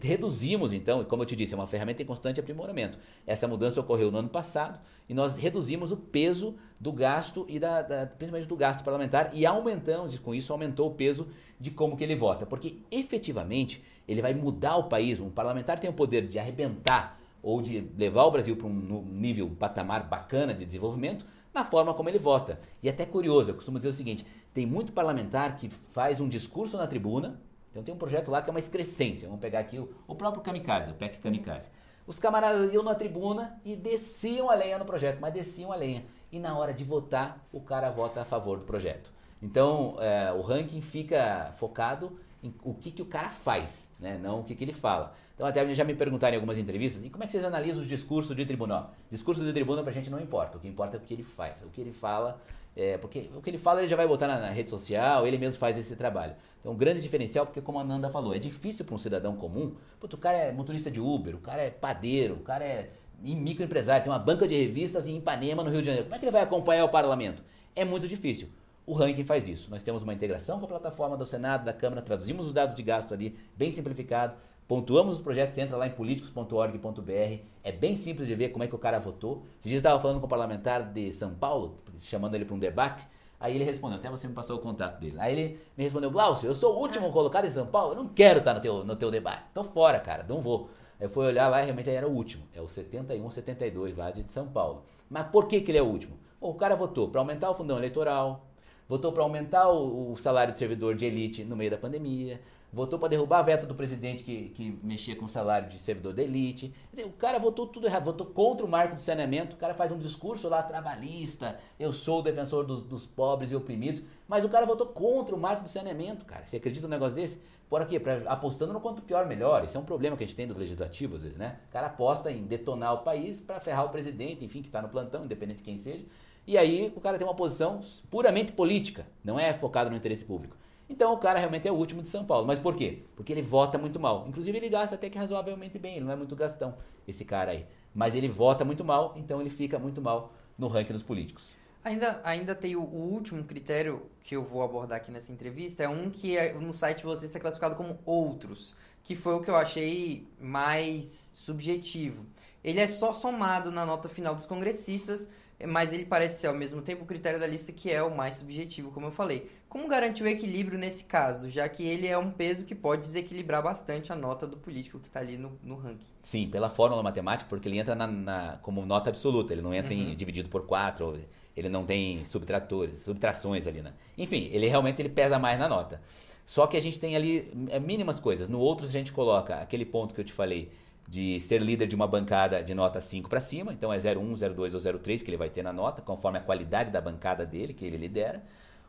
[0.00, 2.98] reduzimos, então, como eu te disse, é uma ferramenta em constante aprimoramento.
[3.26, 7.82] Essa mudança ocorreu no ano passado e nós reduzimos o peso do gasto e da,
[7.82, 11.28] da, principalmente do gasto parlamentar e aumentamos, e com isso aumentou o peso
[11.60, 12.44] de como que ele vota.
[12.44, 15.20] Porque efetivamente ele vai mudar o país.
[15.20, 19.46] Um parlamentar tem o poder de arrebentar ou de levar o Brasil para um nível,
[19.46, 22.58] um patamar bacana de desenvolvimento na forma como ele vota.
[22.82, 26.28] E é até curioso, eu costumo dizer o seguinte: tem muito parlamentar que faz um
[26.28, 27.40] discurso na tribuna
[27.72, 29.26] então tem um projeto lá que é uma excrescência.
[29.26, 31.70] Vamos pegar aqui o, o próprio Kamikaze, o PEC Kamikaze.
[32.06, 36.04] Os camaradas iam na tribuna e desciam a lenha no projeto, mas desciam a lenha.
[36.30, 39.10] E na hora de votar, o cara vota a favor do projeto.
[39.40, 44.18] Então é, o ranking fica focado em o que, que o cara faz, né?
[44.20, 45.14] não o que, que ele fala.
[45.34, 47.88] Então até já me perguntaram em algumas entrevistas, e como é que vocês analisam os
[47.88, 48.92] discursos de tribunal?
[49.10, 51.62] Discurso de tribuna pra gente não importa, o que importa é o que ele faz.
[51.62, 52.40] O que ele fala
[52.74, 55.36] é, porque o que ele fala ele já vai botar na, na, rede social, ele
[55.36, 56.34] mesmo faz esse trabalho.
[56.60, 59.74] Então, um grande diferencial, porque como a Nanda falou, é difícil para um cidadão comum.
[60.00, 64.02] Puto, o cara é motorista de Uber, o cara é padeiro, o cara é microempresário,
[64.02, 66.06] tem uma banca de revistas em Ipanema, no Rio de Janeiro.
[66.06, 67.42] Como é que ele vai acompanhar o parlamento?
[67.76, 68.48] É muito difícil.
[68.86, 69.70] O ranking faz isso.
[69.70, 72.82] Nós temos uma integração com a plataforma do Senado, da Câmara, traduzimos os dados de
[72.82, 74.34] gasto ali, bem simplificado.
[74.72, 77.42] Pontuamos os projetos, você entra lá em políticos.org.br.
[77.62, 79.42] É bem simples de ver como é que o cara votou.
[79.58, 83.06] Se dias estava falando com um parlamentar de São Paulo, chamando ele para um debate.
[83.38, 85.16] Aí ele respondeu, até você me passou o contato dele.
[85.18, 88.08] Aí ele me respondeu, Glaucio, eu sou o último colocado em São Paulo, eu não
[88.08, 89.42] quero estar no teu, no teu debate.
[89.52, 90.70] Tô fora, cara, não vou.
[90.98, 92.44] Eu fui olhar lá e realmente ele era o último.
[92.54, 94.84] É o 71, 72 lá de São Paulo.
[95.10, 96.16] Mas por que, que ele é o último?
[96.40, 98.46] o cara votou para aumentar o fundão eleitoral,
[98.88, 102.40] votou para aumentar o, o, salário de servidor de elite no meio da pandemia,
[102.72, 106.14] votou para derrubar a veto do presidente que, que mexia com o salário de servidor
[106.14, 106.72] de elite.
[107.04, 109.98] O cara votou tudo errado, votou contra o marco de saneamento, o cara faz um
[109.98, 114.64] discurso lá trabalhista, eu sou o defensor dos, dos pobres e oprimidos, mas o cara
[114.64, 116.46] votou contra o marco de saneamento, cara.
[116.46, 117.38] Você acredita num negócio desse?
[117.68, 117.98] Por quê?
[118.00, 119.64] Pra, apostando no quanto pior, melhor.
[119.64, 121.58] Isso é um problema que a gente tem do legislativo, às vezes, né?
[121.68, 124.88] O cara aposta em detonar o país para ferrar o presidente, enfim, que está no
[124.88, 126.04] plantão, independente de quem seja.
[126.46, 127.80] E aí o cara tem uma posição
[128.10, 130.56] puramente política, não é focado no interesse público.
[130.88, 132.46] Então o cara realmente é o último de São Paulo.
[132.46, 133.02] Mas por quê?
[133.16, 134.26] Porque ele vota muito mal.
[134.28, 136.74] Inclusive ele gasta até que razoavelmente bem, ele não é muito gastão,
[137.06, 137.66] esse cara aí.
[137.94, 141.54] Mas ele vota muito mal, então ele fica muito mal no ranking dos políticos.
[141.84, 145.88] Ainda, ainda tem o, o, último critério que eu vou abordar aqui nessa entrevista, é
[145.88, 149.50] um que é, no site de vocês está classificado como outros, que foi o que
[149.50, 152.24] eu achei mais subjetivo.
[152.62, 155.28] Ele é só somado na nota final dos congressistas,
[155.66, 158.36] mas ele parece ser ao mesmo tempo o critério da lista que é o mais
[158.36, 159.48] subjetivo, como eu falei.
[159.68, 163.62] Como garantir o equilíbrio nesse caso, já que ele é um peso que pode desequilibrar
[163.62, 166.06] bastante a nota do político que está ali no, no, ranking?
[166.20, 169.94] Sim, pela fórmula matemática, porque ele entra na, na como nota absoluta, ele não entra
[169.94, 170.00] uhum.
[170.00, 171.18] em dividido por quatro,
[171.56, 173.92] ele não tem subtratores, subtrações ali, né?
[174.18, 176.00] Enfim, ele realmente ele pesa mais na nota.
[176.44, 178.48] Só que a gente tem ali é, mínimas coisas.
[178.48, 180.70] No outros a gente coloca aquele ponto que eu te falei
[181.08, 184.74] de ser líder de uma bancada de nota 5 para cima, então é 01, 02
[184.74, 187.84] ou 03 que ele vai ter na nota, conforme a qualidade da bancada dele, que
[187.84, 188.42] ele lidera.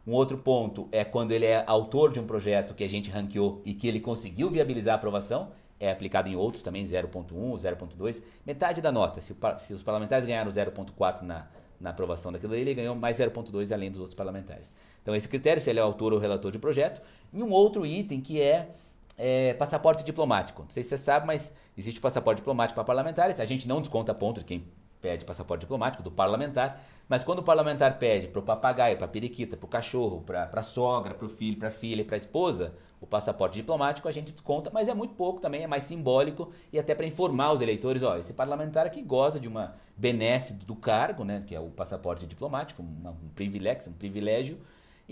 [0.05, 3.61] Um outro ponto é quando ele é autor de um projeto que a gente ranqueou
[3.65, 8.81] e que ele conseguiu viabilizar a aprovação, é aplicado em outros também, 0.1, 0.2, metade
[8.81, 9.21] da nota.
[9.21, 11.47] Se, o, se, os parlamentares ganharam 0.4 na,
[11.79, 14.71] na aprovação daquilo ele ganhou mais 0.2 além dos outros parlamentares.
[15.01, 17.01] Então esse critério, se ele é autor ou relator de projeto.
[17.33, 18.69] E um outro item que é
[19.17, 20.63] é, passaporte diplomático.
[20.63, 23.39] Não sei se você sabe, mas existe passaporte diplomático para parlamentares.
[23.39, 24.67] A gente não desconta ponto de quem
[25.03, 26.81] pede passaporte diplomático, do parlamentar.
[27.09, 30.49] Mas quando o parlamentar pede para o papagaio, para a periquita, para o cachorro, para
[30.51, 34.07] a sogra, para o filho, para a filha e para a esposa, o passaporte diplomático
[34.07, 37.51] a gente desconta, mas é muito pouco também, é mais simbólico e até para informar
[37.51, 41.59] os eleitores, ó, esse parlamentar aqui goza de uma benesse do cargo, né, que é
[41.59, 44.57] o passaporte diplomático, um, privilégio, um privilégio,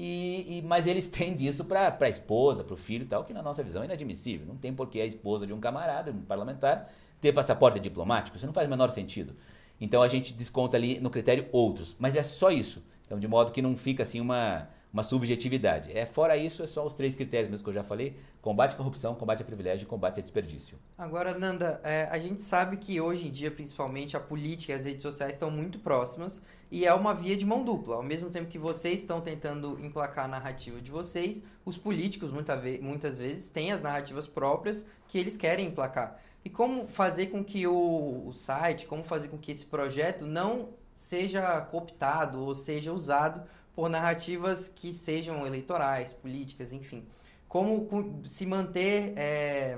[0.03, 3.33] e, e, mas eles têm disso para a esposa, para o filho e tal, que
[3.33, 4.47] na nossa visão é inadmissível.
[4.47, 8.35] Não tem por que a esposa de um camarada, um parlamentar, ter passaporte diplomático.
[8.35, 9.35] Isso não faz o menor sentido.
[9.79, 11.95] Então a gente desconta ali no critério outros.
[11.99, 12.83] Mas é só isso.
[13.05, 15.95] Então, de modo que não fica assim uma, uma subjetividade.
[15.97, 18.77] É fora isso, é só os três critérios mesmo que eu já falei: combate à
[18.77, 20.77] corrupção, combate a privilégio e combate a desperdício.
[20.97, 24.85] Agora, Nanda, é, a gente sabe que hoje em dia, principalmente, a política e as
[24.85, 27.95] redes sociais estão muito próximas e é uma via de mão dupla.
[27.95, 32.55] Ao mesmo tempo que vocês estão tentando emplacar a narrativa de vocês, os políticos muita
[32.55, 36.19] ve muitas vezes têm as narrativas próprias que eles querem emplacar.
[36.43, 40.69] E como fazer com que o, o site, como fazer com que esse projeto não
[40.95, 43.43] seja cooptado ou seja usado
[43.75, 47.07] por narrativas que sejam eleitorais, políticas, enfim.
[47.47, 49.77] Como se manter é,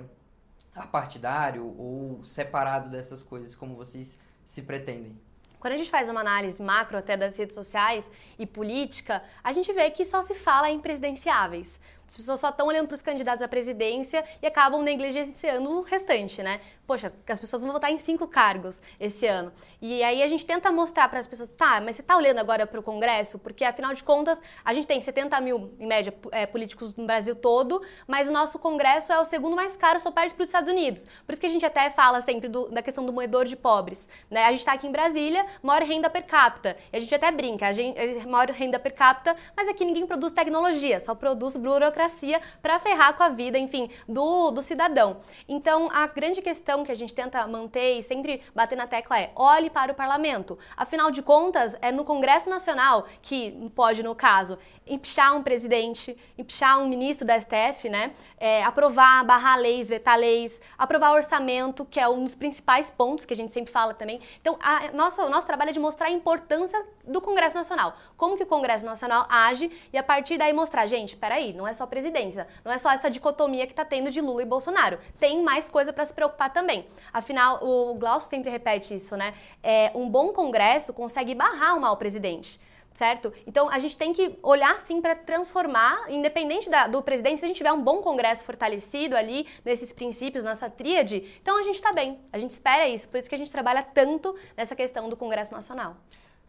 [0.76, 5.18] apartidário ou separado dessas coisas, como vocês se pretendem?
[5.60, 9.72] Quando a gente faz uma análise macro até das redes sociais e política, a gente
[9.72, 11.80] vê que só se fala em presidenciáveis.
[12.08, 16.42] As pessoas só estão olhando para os candidatos à presidência e acabam negligenciando o restante,
[16.44, 16.60] né?
[16.86, 19.54] poxa, as pessoas vão votar em cinco cargos esse ano.
[19.82, 22.68] E aí a gente tenta mostrar para as pessoas, tá, mas você está olhando agora
[22.68, 23.39] para o Congresso?
[23.39, 27.36] Porque afinal de contas, a gente tem 70 mil, em média, é, políticos no Brasil
[27.36, 30.70] todo, mas o nosso Congresso é o segundo mais caro, só perde para os Estados
[30.70, 31.08] Unidos.
[31.26, 34.10] Por isso que a gente até fala sempre do, da questão do moedor de pobres.
[34.30, 34.44] Né?
[34.44, 36.76] A gente está aqui em Brasília, maior renda per capita.
[36.92, 40.06] E a gente até brinca, a gente, é maior renda per capita, mas aqui ninguém
[40.06, 45.22] produz tecnologia, só produz burocracia para ferrar com a vida, enfim, do, do cidadão.
[45.48, 49.32] Então, a grande questão que a gente tenta manter e sempre bater na tecla é
[49.36, 50.58] olhe para o parlamento.
[50.76, 56.80] Afinal de contas, é no Congresso Nacional que pode, no caso, empichar um presidente, empichar
[56.80, 58.14] um ministro da STF, né?
[58.38, 63.34] É, aprovar, barrar leis, vetar leis, aprovar orçamento, que é um dos principais pontos que
[63.34, 64.20] a gente sempre fala também.
[64.42, 67.96] Então, a nossa, o nosso trabalho é de mostrar a importância do Congresso Nacional.
[68.18, 71.74] Como que o Congresso Nacional age e a partir daí mostrar, gente, peraí, não é
[71.74, 75.00] só presidência, não é só essa dicotomia que está tendo de Lula e Bolsonaro.
[75.19, 76.88] Tem mais coisa para se preocupar também.
[77.12, 79.34] Afinal, o Glaucio sempre repete isso, né?
[79.62, 82.60] É, um bom Congresso consegue barrar um mau presidente
[82.93, 83.34] certo?
[83.46, 87.48] Então a gente tem que olhar sim para transformar, independente da, do presidente, se a
[87.48, 91.91] gente tiver um bom congresso fortalecido ali nesses princípios, nessa tríade, então a gente está
[91.91, 92.19] bem.
[92.32, 95.52] A gente espera isso, por isso que a gente trabalha tanto nessa questão do Congresso
[95.52, 95.98] Nacional.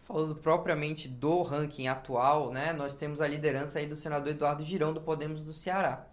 [0.05, 4.93] Falando propriamente do ranking atual, né, nós temos a liderança aí do senador Eduardo Girão
[4.93, 6.07] do Podemos do Ceará,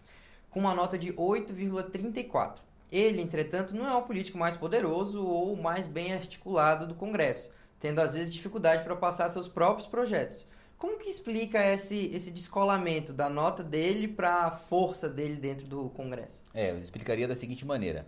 [0.49, 2.59] com uma nota de 8,34.
[2.89, 7.51] Ele, entretanto, não é o político mais poderoso ou mais bem articulado do Congresso,
[7.81, 10.47] tendo às vezes dificuldade para passar seus próprios projetos.
[10.77, 15.89] Como que explica esse, esse descolamento da nota dele para a força dele dentro do
[15.89, 16.41] Congresso?
[16.53, 18.07] É, eu explicaria da seguinte maneira.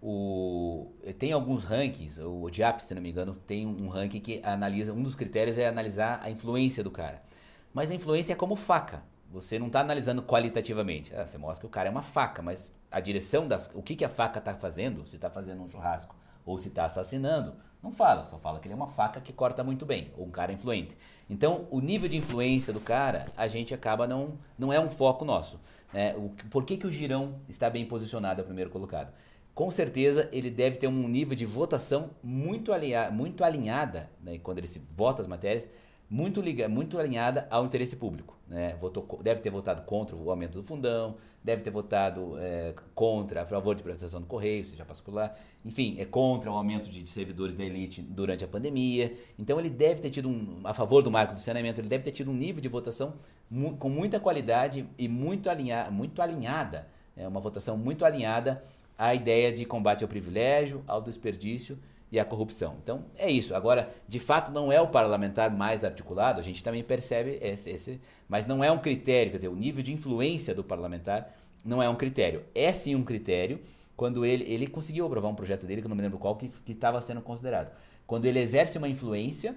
[0.00, 4.92] O, tem alguns rankings, o DIAP, se não me engano, tem um ranking que analisa,
[4.92, 7.22] um dos critérios é analisar a influência do cara.
[7.74, 9.02] Mas a influência é como faca.
[9.30, 11.14] Você não está analisando qualitativamente.
[11.14, 13.60] Ah, você mostra que o cara é uma faca, mas a direção da.
[13.74, 15.06] O que, que a faca está fazendo?
[15.06, 18.72] Se está fazendo um churrasco ou se está assassinando, não fala, só fala que ele
[18.72, 20.96] é uma faca que corta muito bem, ou um cara influente.
[21.28, 24.38] Então, o nível de influência do cara, a gente acaba não.
[24.58, 25.60] não é um foco nosso.
[25.92, 26.14] Né?
[26.16, 29.12] O, por que, que o girão está bem posicionado, é o primeiro colocado?
[29.58, 34.38] Com certeza ele deve ter um nível de votação muito, alinha, muito alinhada, né?
[34.38, 35.68] quando ele se vota as matérias,
[36.08, 38.38] muito, liga, muito alinhada ao interesse público.
[38.46, 38.76] Né?
[38.80, 43.46] Votou, deve ter votado contra o aumento do fundão, deve ter votado é, contra, a
[43.46, 45.34] favor de privatização do Correio, você já passou por lá.
[45.64, 49.12] Enfim, é contra o aumento de, servidores da elite durante a pandemia.
[49.36, 52.12] Então ele deve ter tido, um, a favor do marco do saneamento, ele deve ter
[52.12, 53.14] tido um nível de votação
[53.50, 56.86] mu com muita qualidade e muito, alinha, muito alinhada.
[57.16, 58.62] É uma votação muito alinhada
[58.98, 61.78] à ideia de combate ao privilégio, ao desperdício
[62.10, 62.76] e a corrupção.
[62.82, 63.54] Então, é isso.
[63.54, 68.00] Agora, de fato, não é o parlamentar mais articulado, a gente também percebe esse, esse,
[68.28, 71.32] mas não é um critério, quer dizer, o nível de influência do parlamentar
[71.64, 72.44] não é um critério.
[72.54, 73.60] É sim um critério
[73.96, 76.50] quando ele, ele conseguiu aprovar um projeto dele, que eu não me lembro qual, que
[76.66, 77.72] estava sendo considerado.
[78.06, 79.56] Quando ele exerce uma influência,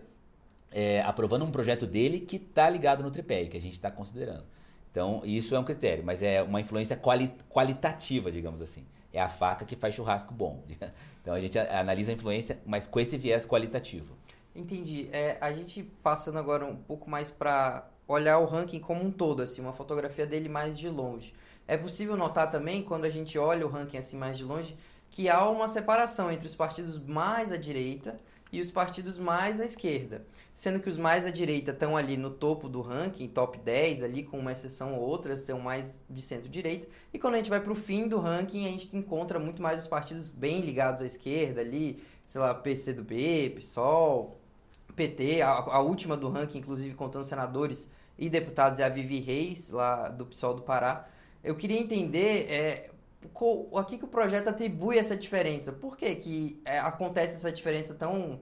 [0.72, 4.44] é, aprovando um projeto dele que está ligado no tripé, que a gente está considerando.
[4.92, 9.30] Então, isso é um critério, mas é uma influência quali qualitativa, digamos assim é a
[9.30, 10.64] faca que faz churrasco bom.
[11.22, 14.18] Então a gente analisa a influência, mas com esse viés qualitativo.
[14.56, 15.08] Entendi.
[15.12, 19.44] É, a gente passando agora um pouco mais para olhar o ranking como um todo,
[19.44, 21.32] assim, uma fotografia dele mais de longe.
[21.68, 24.76] É possível notar também, quando a gente olha o ranking assim mais de longe,
[25.12, 28.18] que há uma separação entre os partidos mais à direita
[28.52, 30.26] e os partidos mais à esquerda.
[30.54, 34.24] Sendo que os mais à direita estão ali no topo do ranking, top 10, ali
[34.24, 36.88] com uma exceção ou outra, são mais de centro-direita.
[37.14, 39.80] E quando a gente vai para o fim do ranking, a gente encontra muito mais
[39.80, 44.38] os partidos bem ligados à esquerda ali, sei lá, PCdoB, PSOL,
[44.96, 49.70] PT, a, a última do ranking, inclusive contando senadores e deputados, é a Vivi Reis,
[49.72, 51.08] lá do PSOL do Pará.
[51.44, 52.91] Eu queria entender é,
[53.78, 55.72] aqui que o projeto atribui essa diferença.
[55.72, 58.40] Por que, que é, acontece essa diferença tão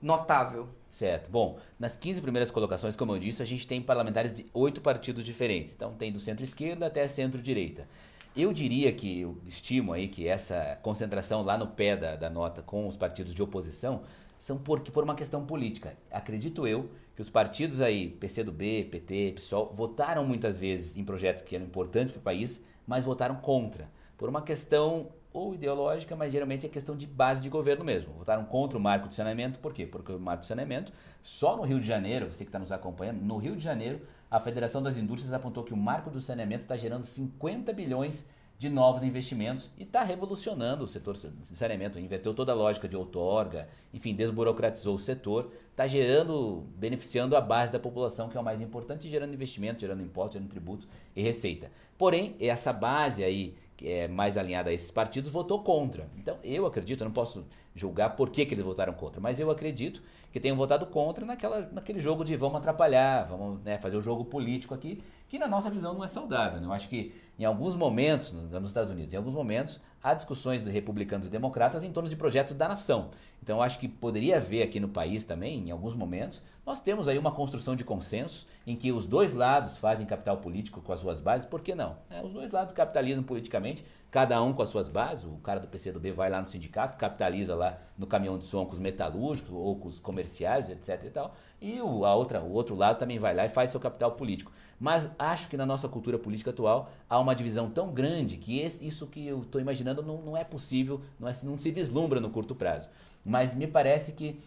[0.00, 0.68] notável?
[0.88, 1.30] Certo.
[1.30, 5.24] Bom, nas 15 primeiras colocações, como eu disse, a gente tem parlamentares de oito partidos
[5.24, 5.74] diferentes.
[5.74, 7.88] Então tem do centro-esquerda até centro-direita.
[8.36, 12.62] Eu diria que, eu estimo aí que essa concentração lá no pé da, da nota
[12.62, 14.02] com os partidos de oposição
[14.38, 15.96] são porque por uma questão política.
[16.10, 21.54] Acredito eu que os partidos aí, PCdoB, PT, PSOL, votaram muitas vezes em projetos que
[21.54, 26.64] eram importantes para o país, mas votaram contra por uma questão ou ideológica, mas geralmente
[26.64, 28.12] é questão de base de governo mesmo.
[28.14, 29.84] Votaram contra o marco de saneamento, por quê?
[29.84, 33.20] Porque o marco de saneamento, só no Rio de Janeiro, você que está nos acompanhando,
[33.20, 34.00] no Rio de Janeiro,
[34.30, 38.24] a Federação das Indústrias apontou que o marco do saneamento está gerando 50 bilhões
[38.56, 43.68] de novos investimentos e está revolucionando o setor saneamento, inverteu toda a lógica de outorga,
[43.92, 48.60] enfim, desburocratizou o setor, está gerando, beneficiando a base da população, que é o mais
[48.60, 51.70] importante, gerando investimento, gerando impostos, gerando tributos e receita.
[51.98, 56.08] Porém, essa base aí que é mais alinhada a esses partidos, votou contra.
[56.16, 59.50] Então, eu acredito, eu não posso julgar por que, que eles votaram contra, mas eu
[59.50, 64.00] acredito que tenham votado contra naquela, naquele jogo de vamos atrapalhar, vamos né, fazer o
[64.00, 65.00] jogo político aqui,
[65.34, 66.60] que na nossa visão não é saudável.
[66.60, 66.66] Né?
[66.68, 70.70] Eu acho que em alguns momentos, nos Estados Unidos, em alguns momentos, há discussões de
[70.70, 73.10] republicanos e democratas em torno de projetos da nação.
[73.42, 77.08] Então, eu acho que poderia haver aqui no país também, em alguns momentos, nós temos
[77.08, 81.00] aí uma construção de consenso em que os dois lados fazem capital político com as
[81.00, 81.96] suas bases, por que não?
[82.08, 83.84] É, os dois lados capitalizam politicamente,
[84.14, 85.24] cada um com as suas bases.
[85.24, 88.72] O cara do PCdoB vai lá no sindicato, capitaliza lá no caminhão de som com
[88.72, 91.34] os metalúrgicos ou com os comerciais, etc e tal.
[91.60, 94.52] E o, a outra, o outro lado também vai lá e faz seu capital político.
[94.78, 98.86] Mas acho que na nossa cultura política atual há uma divisão tão grande que esse,
[98.86, 102.30] isso que eu estou imaginando não, não é possível, não, é, não se vislumbra no
[102.30, 102.90] curto prazo.
[103.24, 104.40] Mas me parece que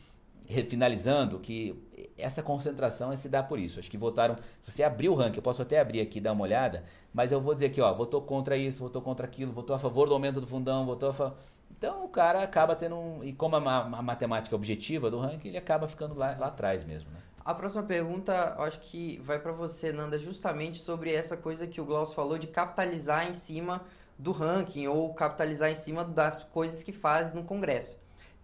[0.69, 1.75] finalizando, que
[2.17, 3.79] essa concentração se dá por isso.
[3.79, 4.35] Acho que votaram.
[4.61, 7.31] Se você abrir o ranking, eu posso até abrir aqui e dar uma olhada, mas
[7.31, 10.13] eu vou dizer aqui, ó, votou contra isso, votou contra aquilo, votou a favor do
[10.13, 11.37] aumento do fundão, votou a favor.
[11.69, 13.23] Então o cara acaba tendo um.
[13.23, 16.83] E como a, a matemática é objetiva do ranking, ele acaba ficando lá, lá atrás
[16.83, 17.11] mesmo.
[17.11, 17.19] Né?
[17.45, 21.85] A próxima pergunta, acho que vai para você, Nanda, justamente sobre essa coisa que o
[21.85, 23.83] Glaucio falou de capitalizar em cima
[24.17, 27.99] do ranking ou capitalizar em cima das coisas que faz no Congresso.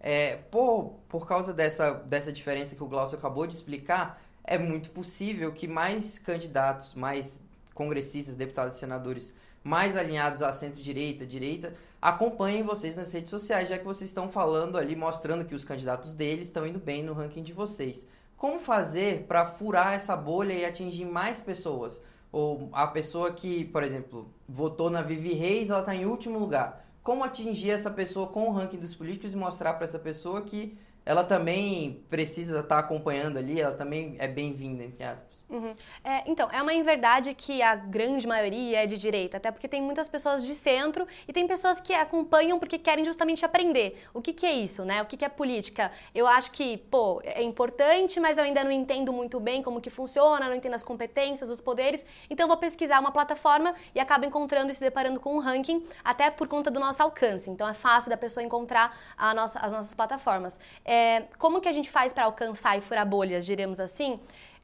[0.06, 4.90] É, por, por causa dessa, dessa diferença que o Glaucio acabou de explicar, é muito
[4.90, 7.40] possível que mais candidatos, mais
[7.72, 9.32] congressistas, deputados e senadores
[9.62, 14.76] mais alinhados à centro-direita, direita, acompanhem vocês nas redes sociais, já que vocês estão falando
[14.76, 18.06] ali, mostrando que os candidatos deles estão indo bem no ranking de vocês.
[18.36, 22.02] Como fazer para furar essa bolha e atingir mais pessoas?
[22.30, 26.83] Ou a pessoa que, por exemplo, votou na Vivi Reis, ela está em último lugar.
[27.04, 30.78] Como atingir essa pessoa com o ranking dos políticos e mostrar para essa pessoa que
[31.06, 35.44] ela também precisa estar tá acompanhando ali, ela também é bem-vinda, entre aspas.
[35.48, 35.74] Uhum.
[36.02, 39.82] É, então, é uma inverdade que a grande maioria é de direita, até porque tem
[39.82, 44.02] muitas pessoas de centro e tem pessoas que acompanham porque querem justamente aprender.
[44.14, 45.02] O que, que é isso, né?
[45.02, 45.92] O que, que é política?
[46.14, 49.90] Eu acho que, pô, é importante, mas eu ainda não entendo muito bem como que
[49.90, 54.70] funciona, não entendo as competências, os poderes, então vou pesquisar uma plataforma e acabo encontrando
[54.70, 57.50] e se deparando com um ranking, até por conta do nosso alcance.
[57.50, 58.96] Então, é fácil da pessoa encontrar
[59.34, 60.58] nossa, as nossas plataformas.
[60.84, 60.93] É,
[61.38, 64.20] como que a gente faz para alcançar e furar bolhas, diremos assim?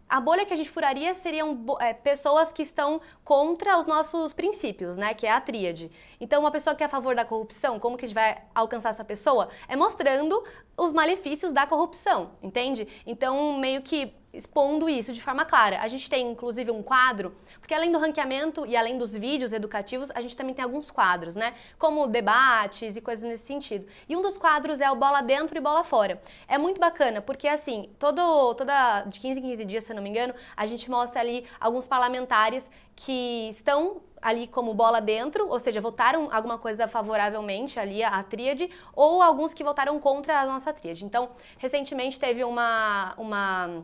[0.08, 4.96] A bolha que a gente furaria seriam é, pessoas que estão contra os nossos princípios,
[4.96, 5.14] né?
[5.14, 5.88] Que é a tríade.
[6.20, 8.88] Então, uma pessoa que é a favor da corrupção, como que a gente vai alcançar
[8.88, 9.48] essa pessoa?
[9.68, 10.42] É mostrando
[10.76, 12.88] os malefícios da corrupção, entende?
[13.06, 15.80] Então, meio que expondo isso de forma clara.
[15.80, 20.10] A gente tem inclusive um quadro, porque além do ranqueamento e além dos vídeos educativos,
[20.12, 21.54] a gente também tem alguns quadros, né?
[21.78, 23.86] Como debates e coisas nesse sentido.
[24.08, 26.20] E um dos quadros é o bola dentro e bola fora.
[26.46, 30.02] É muito bacana, porque assim, todo, toda de 15 em 15 dias, se eu não
[30.02, 35.58] me engano, a gente mostra ali alguns parlamentares que estão ali como bola dentro, ou
[35.58, 40.72] seja, votaram alguma coisa favoravelmente ali à tríade, ou alguns que votaram contra a nossa
[40.72, 41.04] tríade.
[41.04, 43.82] Então, recentemente teve uma, uma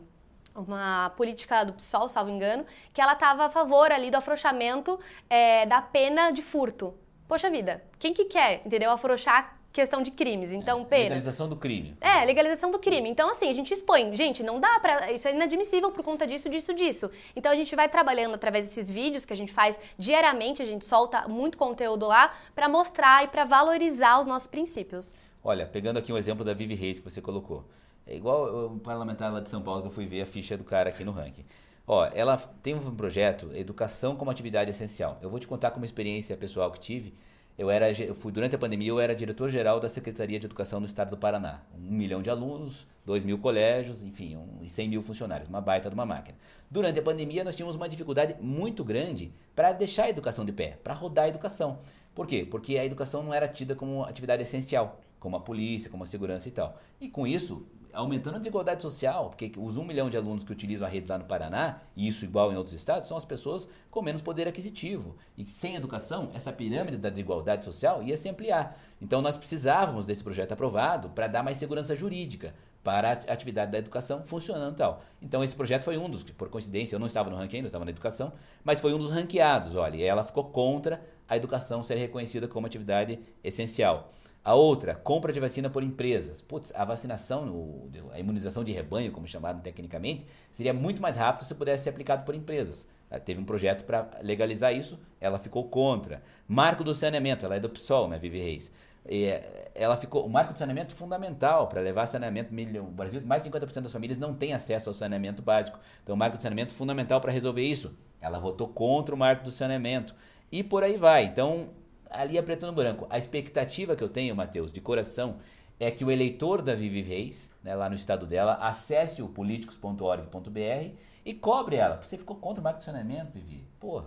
[0.57, 4.99] uma política do PSOL, salvo engano, que ela estava a favor ali do afrouxamento
[5.29, 6.93] é, da pena de furto.
[7.27, 8.89] Poxa vida, quem que quer, entendeu?
[8.89, 10.51] Afrouxar questão de crimes.
[10.51, 11.03] Então, é, pena.
[11.03, 11.95] Legalização do crime.
[12.01, 13.07] É, legalização do crime.
[13.09, 14.15] Então, assim, a gente expõe.
[14.15, 15.11] Gente, não dá pra.
[15.11, 17.11] Isso é inadmissível por conta disso, disso, disso.
[17.35, 20.85] Então, a gente vai trabalhando através desses vídeos que a gente faz diariamente, a gente
[20.85, 25.13] solta muito conteúdo lá para mostrar e para valorizar os nossos princípios.
[25.43, 27.63] Olha, pegando aqui um exemplo da Vivi Reis que você colocou.
[28.07, 30.63] É igual o parlamentar lá de São Paulo que eu fui ver a ficha do
[30.63, 31.43] cara aqui no ranking.
[31.85, 35.17] Ó, ela tem um projeto Educação como Atividade Essencial.
[35.21, 37.13] Eu vou te contar como experiência pessoal que tive.
[37.57, 40.85] Eu era, eu fui durante a pandemia, eu era diretor-geral da Secretaria de Educação do
[40.85, 41.61] Estado do Paraná.
[41.75, 45.89] Um milhão de alunos, dois mil colégios, enfim, um, e 100 mil funcionários, uma baita
[45.89, 46.37] de uma máquina.
[46.69, 50.77] Durante a pandemia, nós tínhamos uma dificuldade muito grande para deixar a educação de pé,
[50.83, 51.79] para rodar a educação.
[52.13, 52.45] Por quê?
[52.49, 56.47] Porque a educação não era tida como atividade essencial, como a polícia, como a segurança
[56.47, 56.77] e tal.
[57.01, 60.87] E com isso, aumentando a desigualdade social, porque os um milhão de alunos que utilizam
[60.87, 64.01] a rede lá no Paraná, e isso igual em outros estados, são as pessoas com
[64.01, 65.15] menos poder aquisitivo.
[65.37, 68.77] E sem educação, essa pirâmide da desigualdade social ia se ampliar.
[69.01, 73.79] Então nós precisávamos desse projeto aprovado para dar mais segurança jurídica para a atividade da
[73.79, 75.01] educação funcionando e tal.
[75.21, 77.83] Então esse projeto foi um dos, por coincidência, eu não estava no ranking, eu estava
[77.83, 78.31] na educação,
[78.63, 83.19] mas foi um dos ranqueados, olha, ela ficou contra a educação ser reconhecida como atividade
[83.43, 84.13] essencial.
[84.47, 86.41] A outra, compra de vacina por empresas.
[86.41, 91.53] Putz, a vacinação, a imunização de rebanho, como chamado tecnicamente, seria muito mais rápido se
[91.53, 92.87] pudesse ser aplicado por empresas.
[93.11, 96.23] Ela teve um projeto para legalizar isso, ela ficou contra.
[96.47, 98.71] Marco do saneamento, ela é do PSOL, né, Vivi Reis.
[99.05, 102.53] Eh, ela ficou, o marco do saneamento é fundamental para levar saneamento.
[102.79, 105.77] O Brasil, mais de 50% das famílias não têm acesso ao saneamento básico.
[106.01, 107.93] Então, o marco do saneamento é fundamental para resolver isso.
[108.21, 110.15] Ela votou contra o marco do saneamento.
[110.49, 111.25] E por aí vai.
[111.25, 111.67] Então,
[112.09, 113.07] ali é preto no branco.
[113.09, 115.37] A expectativa que eu tenho, Matheus, de coração,
[115.79, 120.91] é que o eleitor da Vivi Reis, né, lá no estado dela, acesse o políticos.org.br
[121.25, 121.99] e cobre ela.
[122.01, 123.63] Você ficou contra o saneamento, Vivi?
[123.79, 124.05] Porra.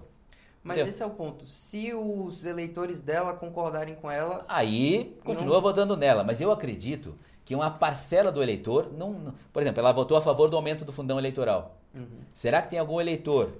[0.62, 0.90] Mas entendeu?
[0.90, 1.46] esse é o ponto.
[1.46, 4.44] Se os eleitores dela concordarem com ela.
[4.48, 5.62] Aí continua não...
[5.62, 6.22] votando nela.
[6.22, 9.34] Mas eu acredito que uma parcela do eleitor não, não.
[9.52, 11.78] Por exemplo, ela votou a favor do aumento do fundão eleitoral.
[11.94, 12.20] Uhum.
[12.32, 13.52] Será que tem algum eleitor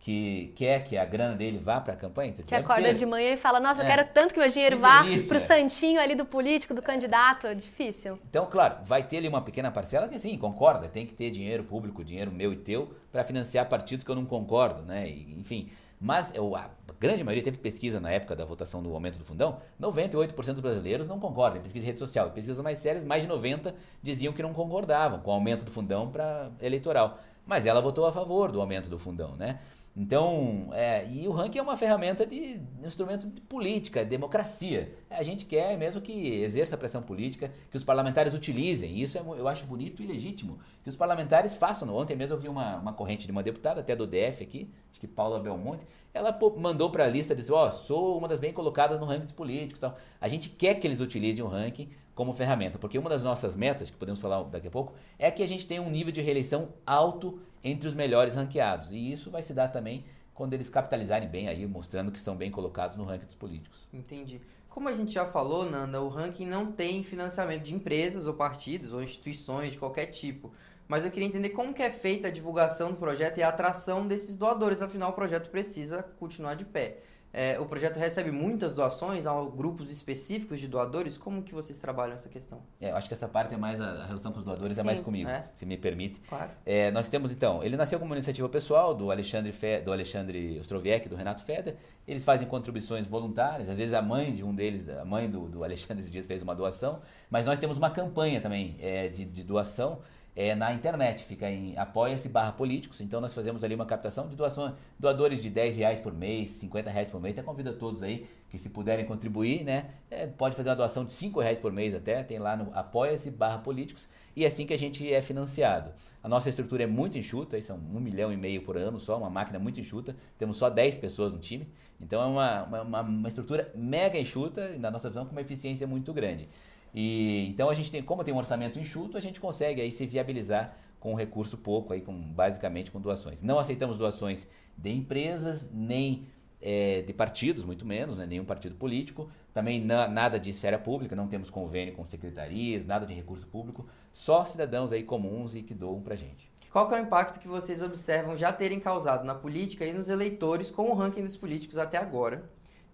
[0.00, 2.32] que quer que a grana dele vá para a campanha?
[2.32, 2.94] Que acorda ter.
[2.94, 3.84] de manhã e fala, nossa, é.
[3.84, 6.82] eu quero tanto que meu dinheiro que vá para o santinho ali do político, do
[6.82, 8.18] candidato, é difícil.
[8.28, 11.64] Então, claro, vai ter ali uma pequena parcela que sim, concorda, tem que ter dinheiro
[11.64, 15.08] público, dinheiro meu e teu, para financiar partidos que eu não concordo, né?
[15.08, 15.68] E, enfim,
[16.00, 16.70] mas eu, a
[17.00, 21.08] grande maioria teve pesquisa na época da votação do aumento do fundão, 98% dos brasileiros
[21.08, 22.30] não concordam, pesquisa de rede social.
[22.30, 26.08] Pesquisas mais sérias, mais de 90 diziam que não concordavam com o aumento do fundão
[26.08, 27.18] para eleitoral.
[27.44, 29.58] Mas ela votou a favor do aumento do fundão, né?
[29.96, 34.94] Então, é, e o ranking é uma ferramenta de instrumento de política, de democracia.
[35.10, 39.00] A gente quer mesmo que exerça pressão política, que os parlamentares utilizem.
[39.00, 40.58] Isso é, eu acho bonito e legítimo.
[40.84, 41.92] Que os parlamentares façam.
[41.94, 45.00] Ontem mesmo eu vi uma, uma corrente de uma deputada, até do DF aqui, acho
[45.00, 45.84] que Paula Belmonte,
[46.14, 49.24] ela mandou para a lista, disse, ó, oh, sou uma das bem colocadas no ranking
[49.24, 49.96] dos políticos tal.
[50.20, 53.90] A gente quer que eles utilizem o ranking como ferramenta, porque uma das nossas metas,
[53.90, 56.70] que podemos falar daqui a pouco, é que a gente tenha um nível de reeleição
[56.84, 58.90] alto entre os melhores ranqueados.
[58.90, 60.04] E isso vai se dar também
[60.34, 63.88] quando eles capitalizarem bem aí, mostrando que são bem colocados no ranking dos políticos.
[63.92, 64.40] Entendi.
[64.68, 68.92] Como a gente já falou, Nanda, o ranking não tem financiamento de empresas ou partidos
[68.92, 70.52] ou instituições de qualquer tipo
[70.88, 74.08] mas eu queria entender como que é feita a divulgação do projeto e a atração
[74.08, 77.00] desses doadores, afinal o projeto precisa continuar de pé.
[77.32, 81.18] É, o projeto recebe muitas doações a grupos específicos de doadores?
[81.18, 82.62] Como que vocês trabalham essa questão?
[82.80, 84.80] É, acho que essa parte é mais a, a relação com os doadores Sim.
[84.80, 85.44] é mais comigo, é?
[85.54, 86.20] se me permite.
[86.28, 86.50] Claro.
[86.64, 90.58] É, nós temos então, ele nasceu como uma iniciativa pessoal do Alexandre Fe, do Alexandre
[90.58, 91.76] Ostroviec, do Renato Feder.
[92.06, 93.68] Eles fazem contribuições voluntárias.
[93.68, 96.42] Às vezes a mãe de um deles, a mãe do, do Alexandre esses dias fez
[96.42, 97.00] uma doação.
[97.28, 100.00] Mas nós temos uma campanha também é, de, de doação
[100.34, 104.36] é, na internet, fica em apoia-se barra políticos, então nós fazemos ali uma captação de
[104.36, 108.02] doações, doadores de 10 reais por mês, 50 reais por mês, até convido a todos
[108.02, 111.72] aí que se puderem contribuir, né, é, pode fazer uma doação de 5 reais por
[111.72, 115.20] mês até, tem lá no apoia-se barra políticos, e é assim que a gente é
[115.20, 115.92] financiado.
[116.22, 119.28] A nossa estrutura é muito enxuta, são um milhão e meio por ano só, uma
[119.28, 121.68] máquina muito enxuta, temos só 10 pessoas no time,
[122.00, 126.12] então é uma, uma, uma estrutura mega enxuta, na nossa visão com uma eficiência muito
[126.12, 126.48] grande.
[126.94, 130.06] E então a gente tem, como tem um orçamento enxuto, a gente consegue aí se
[130.06, 133.42] viabilizar com recurso pouco aí, com basicamente com doações.
[133.42, 136.26] Não aceitamos doações de empresas nem
[136.60, 139.30] é, de partidos, muito menos, né, nenhum partido político.
[139.52, 143.86] Também na, nada de esfera pública, não temos convênio com secretarias, nada de recurso público,
[144.12, 146.50] só cidadãos aí comuns e que doam pra gente.
[146.70, 150.70] Qual é o impacto que vocês observam já terem causado na política e nos eleitores
[150.70, 152.48] com o ranking dos políticos até agora?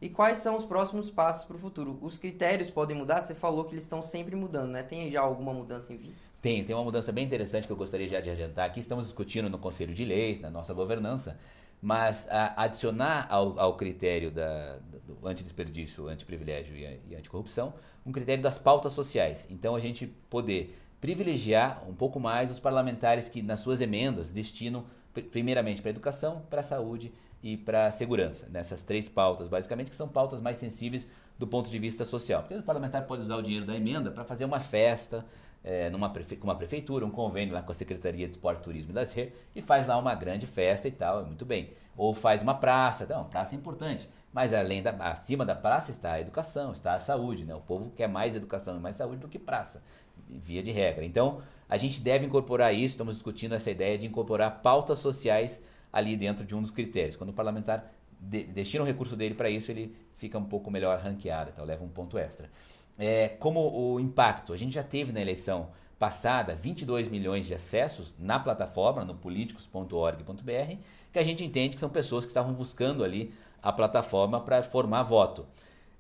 [0.05, 1.99] E quais são os próximos passos para o futuro?
[2.03, 3.23] Os critérios podem mudar?
[3.23, 4.83] Você falou que eles estão sempre mudando, né?
[4.83, 6.21] Tem já alguma mudança em vista?
[6.43, 8.81] Tem, tem uma mudança bem interessante que eu gostaria já de adiantar aqui.
[8.81, 11.39] Estamos discutindo no Conselho de Leis, na nossa governança,
[11.81, 14.77] mas a, adicionar ao, ao critério da,
[15.07, 17.73] do antidesperdício, antiprivilégio e, e anticorrupção,
[18.05, 19.47] um critério das pautas sociais.
[19.49, 24.85] Então a gente poder privilegiar um pouco mais os parlamentares que nas suas emendas destinam
[25.31, 27.11] primeiramente para a educação, para a saúde
[27.45, 28.49] e para a segurança.
[28.51, 31.07] Nessas três pautas, basicamente, que são pautas mais sensíveis
[31.39, 32.41] do ponto de vista social.
[32.41, 35.27] Porque o parlamentar pode usar o dinheiro da emenda para fazer uma festa
[35.63, 36.37] é, numa prefe...
[36.37, 39.61] com uma prefeitura, um convênio lá com a Secretaria de Esporte, Turismo e Lazer e
[39.61, 41.75] faz lá uma grande festa e tal, é muito bem.
[41.99, 44.09] Ou faz uma praça, não, praça é importante.
[44.33, 47.55] Mas além da, acima da praça está a educação, está a saúde, né?
[47.55, 49.83] O povo quer mais educação e mais saúde do que praça,
[50.29, 51.05] via de regra.
[51.05, 55.61] Então, a gente deve incorporar isso, estamos discutindo essa ideia de incorporar pautas sociais
[55.95, 57.15] ali dentro de um dos critérios.
[57.15, 60.99] Quando o parlamentar de, destina o recurso dele para isso, ele fica um pouco melhor
[60.99, 62.51] ranqueado, então leva um ponto extra.
[62.99, 68.13] É, como o impacto, a gente já teve na eleição passada 22 milhões de acessos
[68.19, 70.77] na plataforma, no políticos.org.br,
[71.13, 73.33] que a gente entende que são pessoas que estavam buscando ali
[73.63, 75.47] a plataforma para formar voto.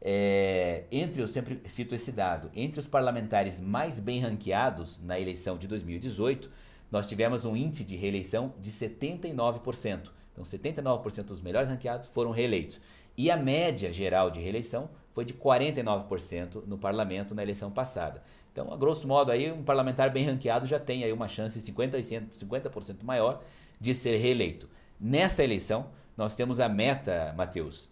[0.02, 5.56] É, entre, eu sempre cito esse dado, entre os parlamentares mais bem ranqueados na eleição
[5.56, 6.50] de 2018,
[6.94, 10.12] nós tivemos um índice de reeleição de 79%.
[10.32, 12.80] Então, 79% dos melhores ranqueados foram reeleitos.
[13.16, 18.22] E a média geral de reeleição foi de 49% no parlamento na eleição passada.
[18.52, 22.28] Então, a grosso modo, aí, um parlamentar bem ranqueado já tem aí uma chance 50%,
[22.30, 22.70] 50
[23.02, 23.42] maior
[23.80, 24.68] de ser reeleito.
[25.00, 25.86] Nessa eleição,
[26.16, 27.88] nós temos a meta, Matheus,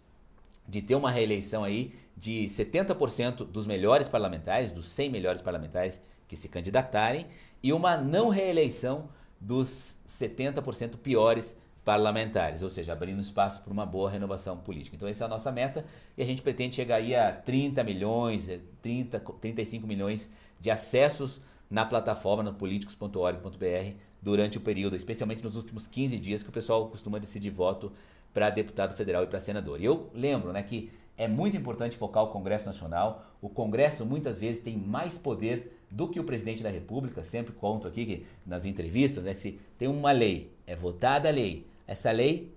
[0.65, 6.37] de ter uma reeleição aí de 70% dos melhores parlamentares, dos 100 melhores parlamentares que
[6.37, 7.27] se candidatarem,
[7.63, 9.09] e uma não reeleição
[9.39, 14.95] dos 70% piores parlamentares, ou seja, abrindo espaço para uma boa renovação política.
[14.95, 15.85] Então essa é a nossa meta
[16.17, 18.49] e a gente pretende chegar aí a 30 milhões,
[18.81, 25.87] 30, 35 milhões de acessos na plataforma no políticos.org.br durante o período, especialmente nos últimos
[25.87, 27.91] 15 dias que o pessoal costuma decidir voto
[28.33, 29.81] para deputado federal e para senador.
[29.81, 33.25] E eu lembro né, que é muito importante focar o Congresso Nacional.
[33.41, 37.23] O Congresso muitas vezes tem mais poder do que o presidente da República.
[37.23, 41.67] Sempre conto aqui que nas entrevistas, né, se tem uma lei, é votada a lei,
[41.85, 42.51] essa lei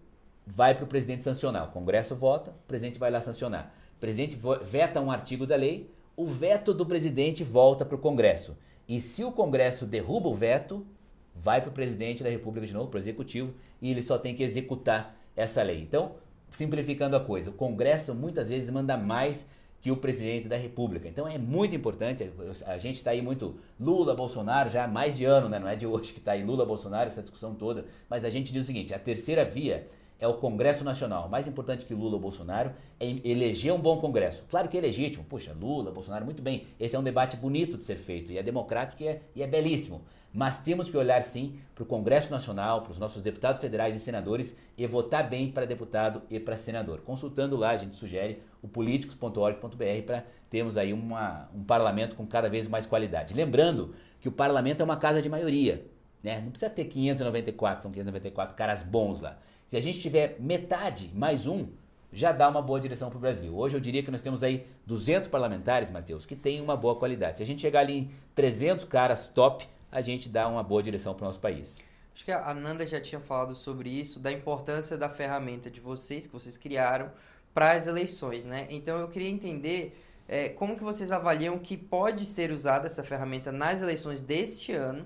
[0.47, 1.69] vai para o presidente sancionar.
[1.69, 3.75] O Congresso vota, o presidente vai lá sancionar.
[3.97, 8.57] O presidente veta um artigo da lei, o veto do presidente volta para o Congresso.
[8.89, 10.87] E se o Congresso derruba o veto,
[11.35, 14.35] vai para o presidente da República de novo, para o executivo, e ele só tem
[14.35, 15.83] que executar essa lei.
[15.83, 16.15] Então,
[16.49, 19.47] simplificando a coisa, o Congresso muitas vezes manda mais
[19.87, 21.07] que o presidente da República.
[21.07, 22.29] Então é muito importante,
[22.67, 25.61] a gente está aí muito Lula, Bolsonaro, já há mais de ano, né?
[25.61, 28.53] não é de hoje que está aí Lula, Bolsonaro, essa discussão toda, mas a gente
[28.53, 29.89] diz o seguinte, a terceira via
[30.19, 31.29] é o Congresso Nacional.
[31.29, 34.45] Mais importante que Lula ou Bolsonaro é eleger um bom Congresso.
[34.49, 35.25] Claro que é legítimo.
[35.25, 36.67] Puxa, Lula, Bolsonaro, muito bem.
[36.81, 39.47] Esse é um debate bonito de ser feito e é democrático e é, e é
[39.47, 40.03] belíssimo.
[40.33, 43.99] Mas temos que olhar sim para o Congresso Nacional, para os nossos deputados federais e
[43.99, 47.01] senadores e votar bem para deputado e para senador.
[47.01, 52.51] Consultando lá, a gente sugere o políticos.org.br para termos aí uma, um parlamento com cada
[52.51, 53.35] vez mais qualidade.
[53.35, 55.87] Lembrando que o parlamento é uma casa de maioria.
[56.23, 56.41] Né?
[56.41, 59.39] Não precisa ter 594, são 594 caras bons lá.
[59.67, 61.67] Se a gente tiver metade mais um,
[62.13, 63.53] já dá uma boa direção para o Brasil.
[63.53, 67.39] Hoje eu diria que nós temos aí 200 parlamentares, Matheus, que têm uma boa qualidade.
[67.39, 71.15] Se a gente chegar ali em 300 caras top, a gente dá uma boa direção
[71.15, 71.83] para o nosso país.
[72.15, 76.29] Acho que a Nanda já tinha falado sobre isso, da importância da ferramenta de vocês,
[76.29, 77.11] que vocês criaram,
[77.53, 78.69] para as eleições, né?
[78.71, 83.51] Então eu queria entender é, como que vocês avaliam que pode ser usada essa ferramenta
[83.51, 85.05] nas eleições deste ano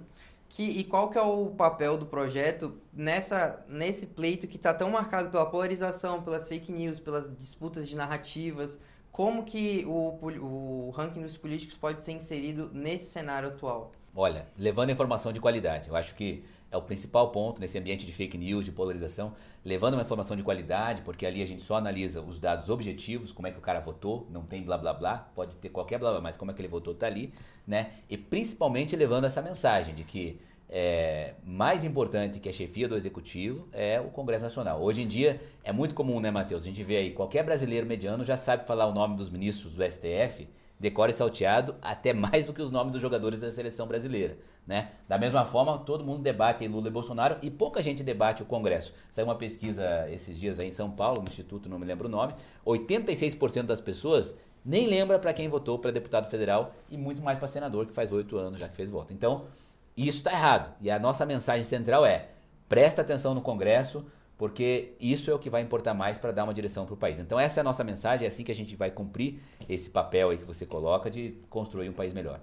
[0.51, 4.90] que, e qual que é o papel do projeto nessa, nesse pleito que está tão
[4.90, 8.78] marcado pela polarização, pelas fake news, pelas disputas de narrativas?
[9.12, 13.92] Como que o, o ranking dos políticos pode ser inserido nesse cenário atual?
[14.12, 15.88] Olha, levando informação de qualidade.
[15.88, 19.94] Eu acho que é o principal ponto nesse ambiente de fake news, de polarização, levando
[19.94, 23.50] uma informação de qualidade, porque ali a gente só analisa os dados objetivos, como é
[23.50, 26.36] que o cara votou, não tem blá blá blá, pode ter qualquer blá blá, mas
[26.36, 27.32] como é que ele votou tá ali,
[27.66, 27.92] né?
[28.08, 30.40] E principalmente levando essa mensagem de que
[30.72, 34.80] é, mais importante que a chefia do executivo é o Congresso Nacional.
[34.80, 36.62] Hoje em dia é muito comum, né, Matheus?
[36.62, 39.82] A gente vê aí, qualquer brasileiro mediano já sabe falar o nome dos ministros do
[39.84, 40.46] STF
[40.80, 44.92] decore salteado até mais do que os nomes dos jogadores da seleção brasileira, né?
[45.06, 48.94] Da mesma forma, todo mundo debate Lula e Bolsonaro e pouca gente debate o Congresso.
[49.10, 52.10] Saiu uma pesquisa esses dias aí em São Paulo, no Instituto, não me lembro o
[52.10, 57.38] nome, 86% das pessoas nem lembra para quem votou para deputado federal e muito mais
[57.38, 59.12] para senador que faz oito anos já que fez voto.
[59.12, 59.44] Então,
[59.96, 60.74] isso está errado.
[60.80, 62.28] E a nossa mensagem central é:
[62.68, 64.04] presta atenção no Congresso,
[64.41, 67.20] porque isso é o que vai importar mais para dar uma direção para o país.
[67.20, 69.38] Então essa é a nossa mensagem, é assim que a gente vai cumprir
[69.68, 72.41] esse papel aí que você coloca de construir um país melhor.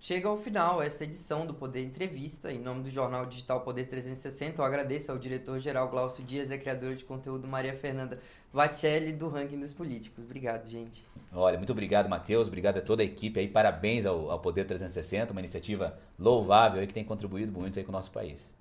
[0.00, 2.50] Chega ao final esta edição do Poder Entrevista.
[2.50, 6.58] Em nome do jornal digital Poder 360, eu agradeço ao diretor-geral Glaucio Dias e a
[6.58, 8.18] criadora de conteúdo Maria Fernanda
[8.52, 10.24] Vacelli do Ranking dos Políticos.
[10.24, 11.06] Obrigado, gente.
[11.32, 12.48] Olha, muito obrigado, Matheus.
[12.48, 13.46] Obrigado a toda a equipe aí.
[13.46, 17.92] Parabéns ao, ao Poder 360, uma iniciativa louvável aí que tem contribuído muito aí com
[17.92, 18.52] o nosso país.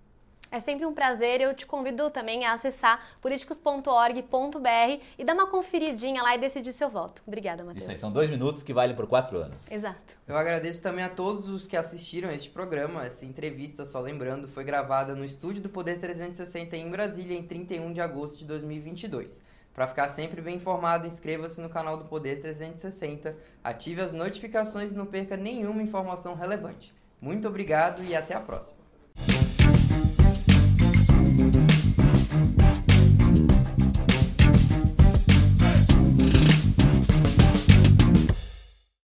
[0.54, 1.42] É sempre um prazer.
[1.42, 6.92] Eu te convido também a acessar políticos.org.br e dar uma conferidinha lá e decidir seu
[6.92, 7.24] voto.
[7.26, 7.86] Obrigada, Matheus.
[7.86, 9.66] Isso aí, são dois minutos que valem por quatro anos.
[9.68, 10.16] Exato.
[10.28, 13.04] Eu agradeço também a todos os que assistiram a este programa.
[13.04, 17.92] Essa entrevista, só lembrando, foi gravada no estúdio do Poder 360 em Brasília em 31
[17.92, 19.42] de agosto de 2022.
[19.74, 24.96] Para ficar sempre bem informado, inscreva-se no canal do Poder 360, ative as notificações e
[24.96, 26.94] não perca nenhuma informação relevante.
[27.20, 28.84] Muito obrigado e até a próxima.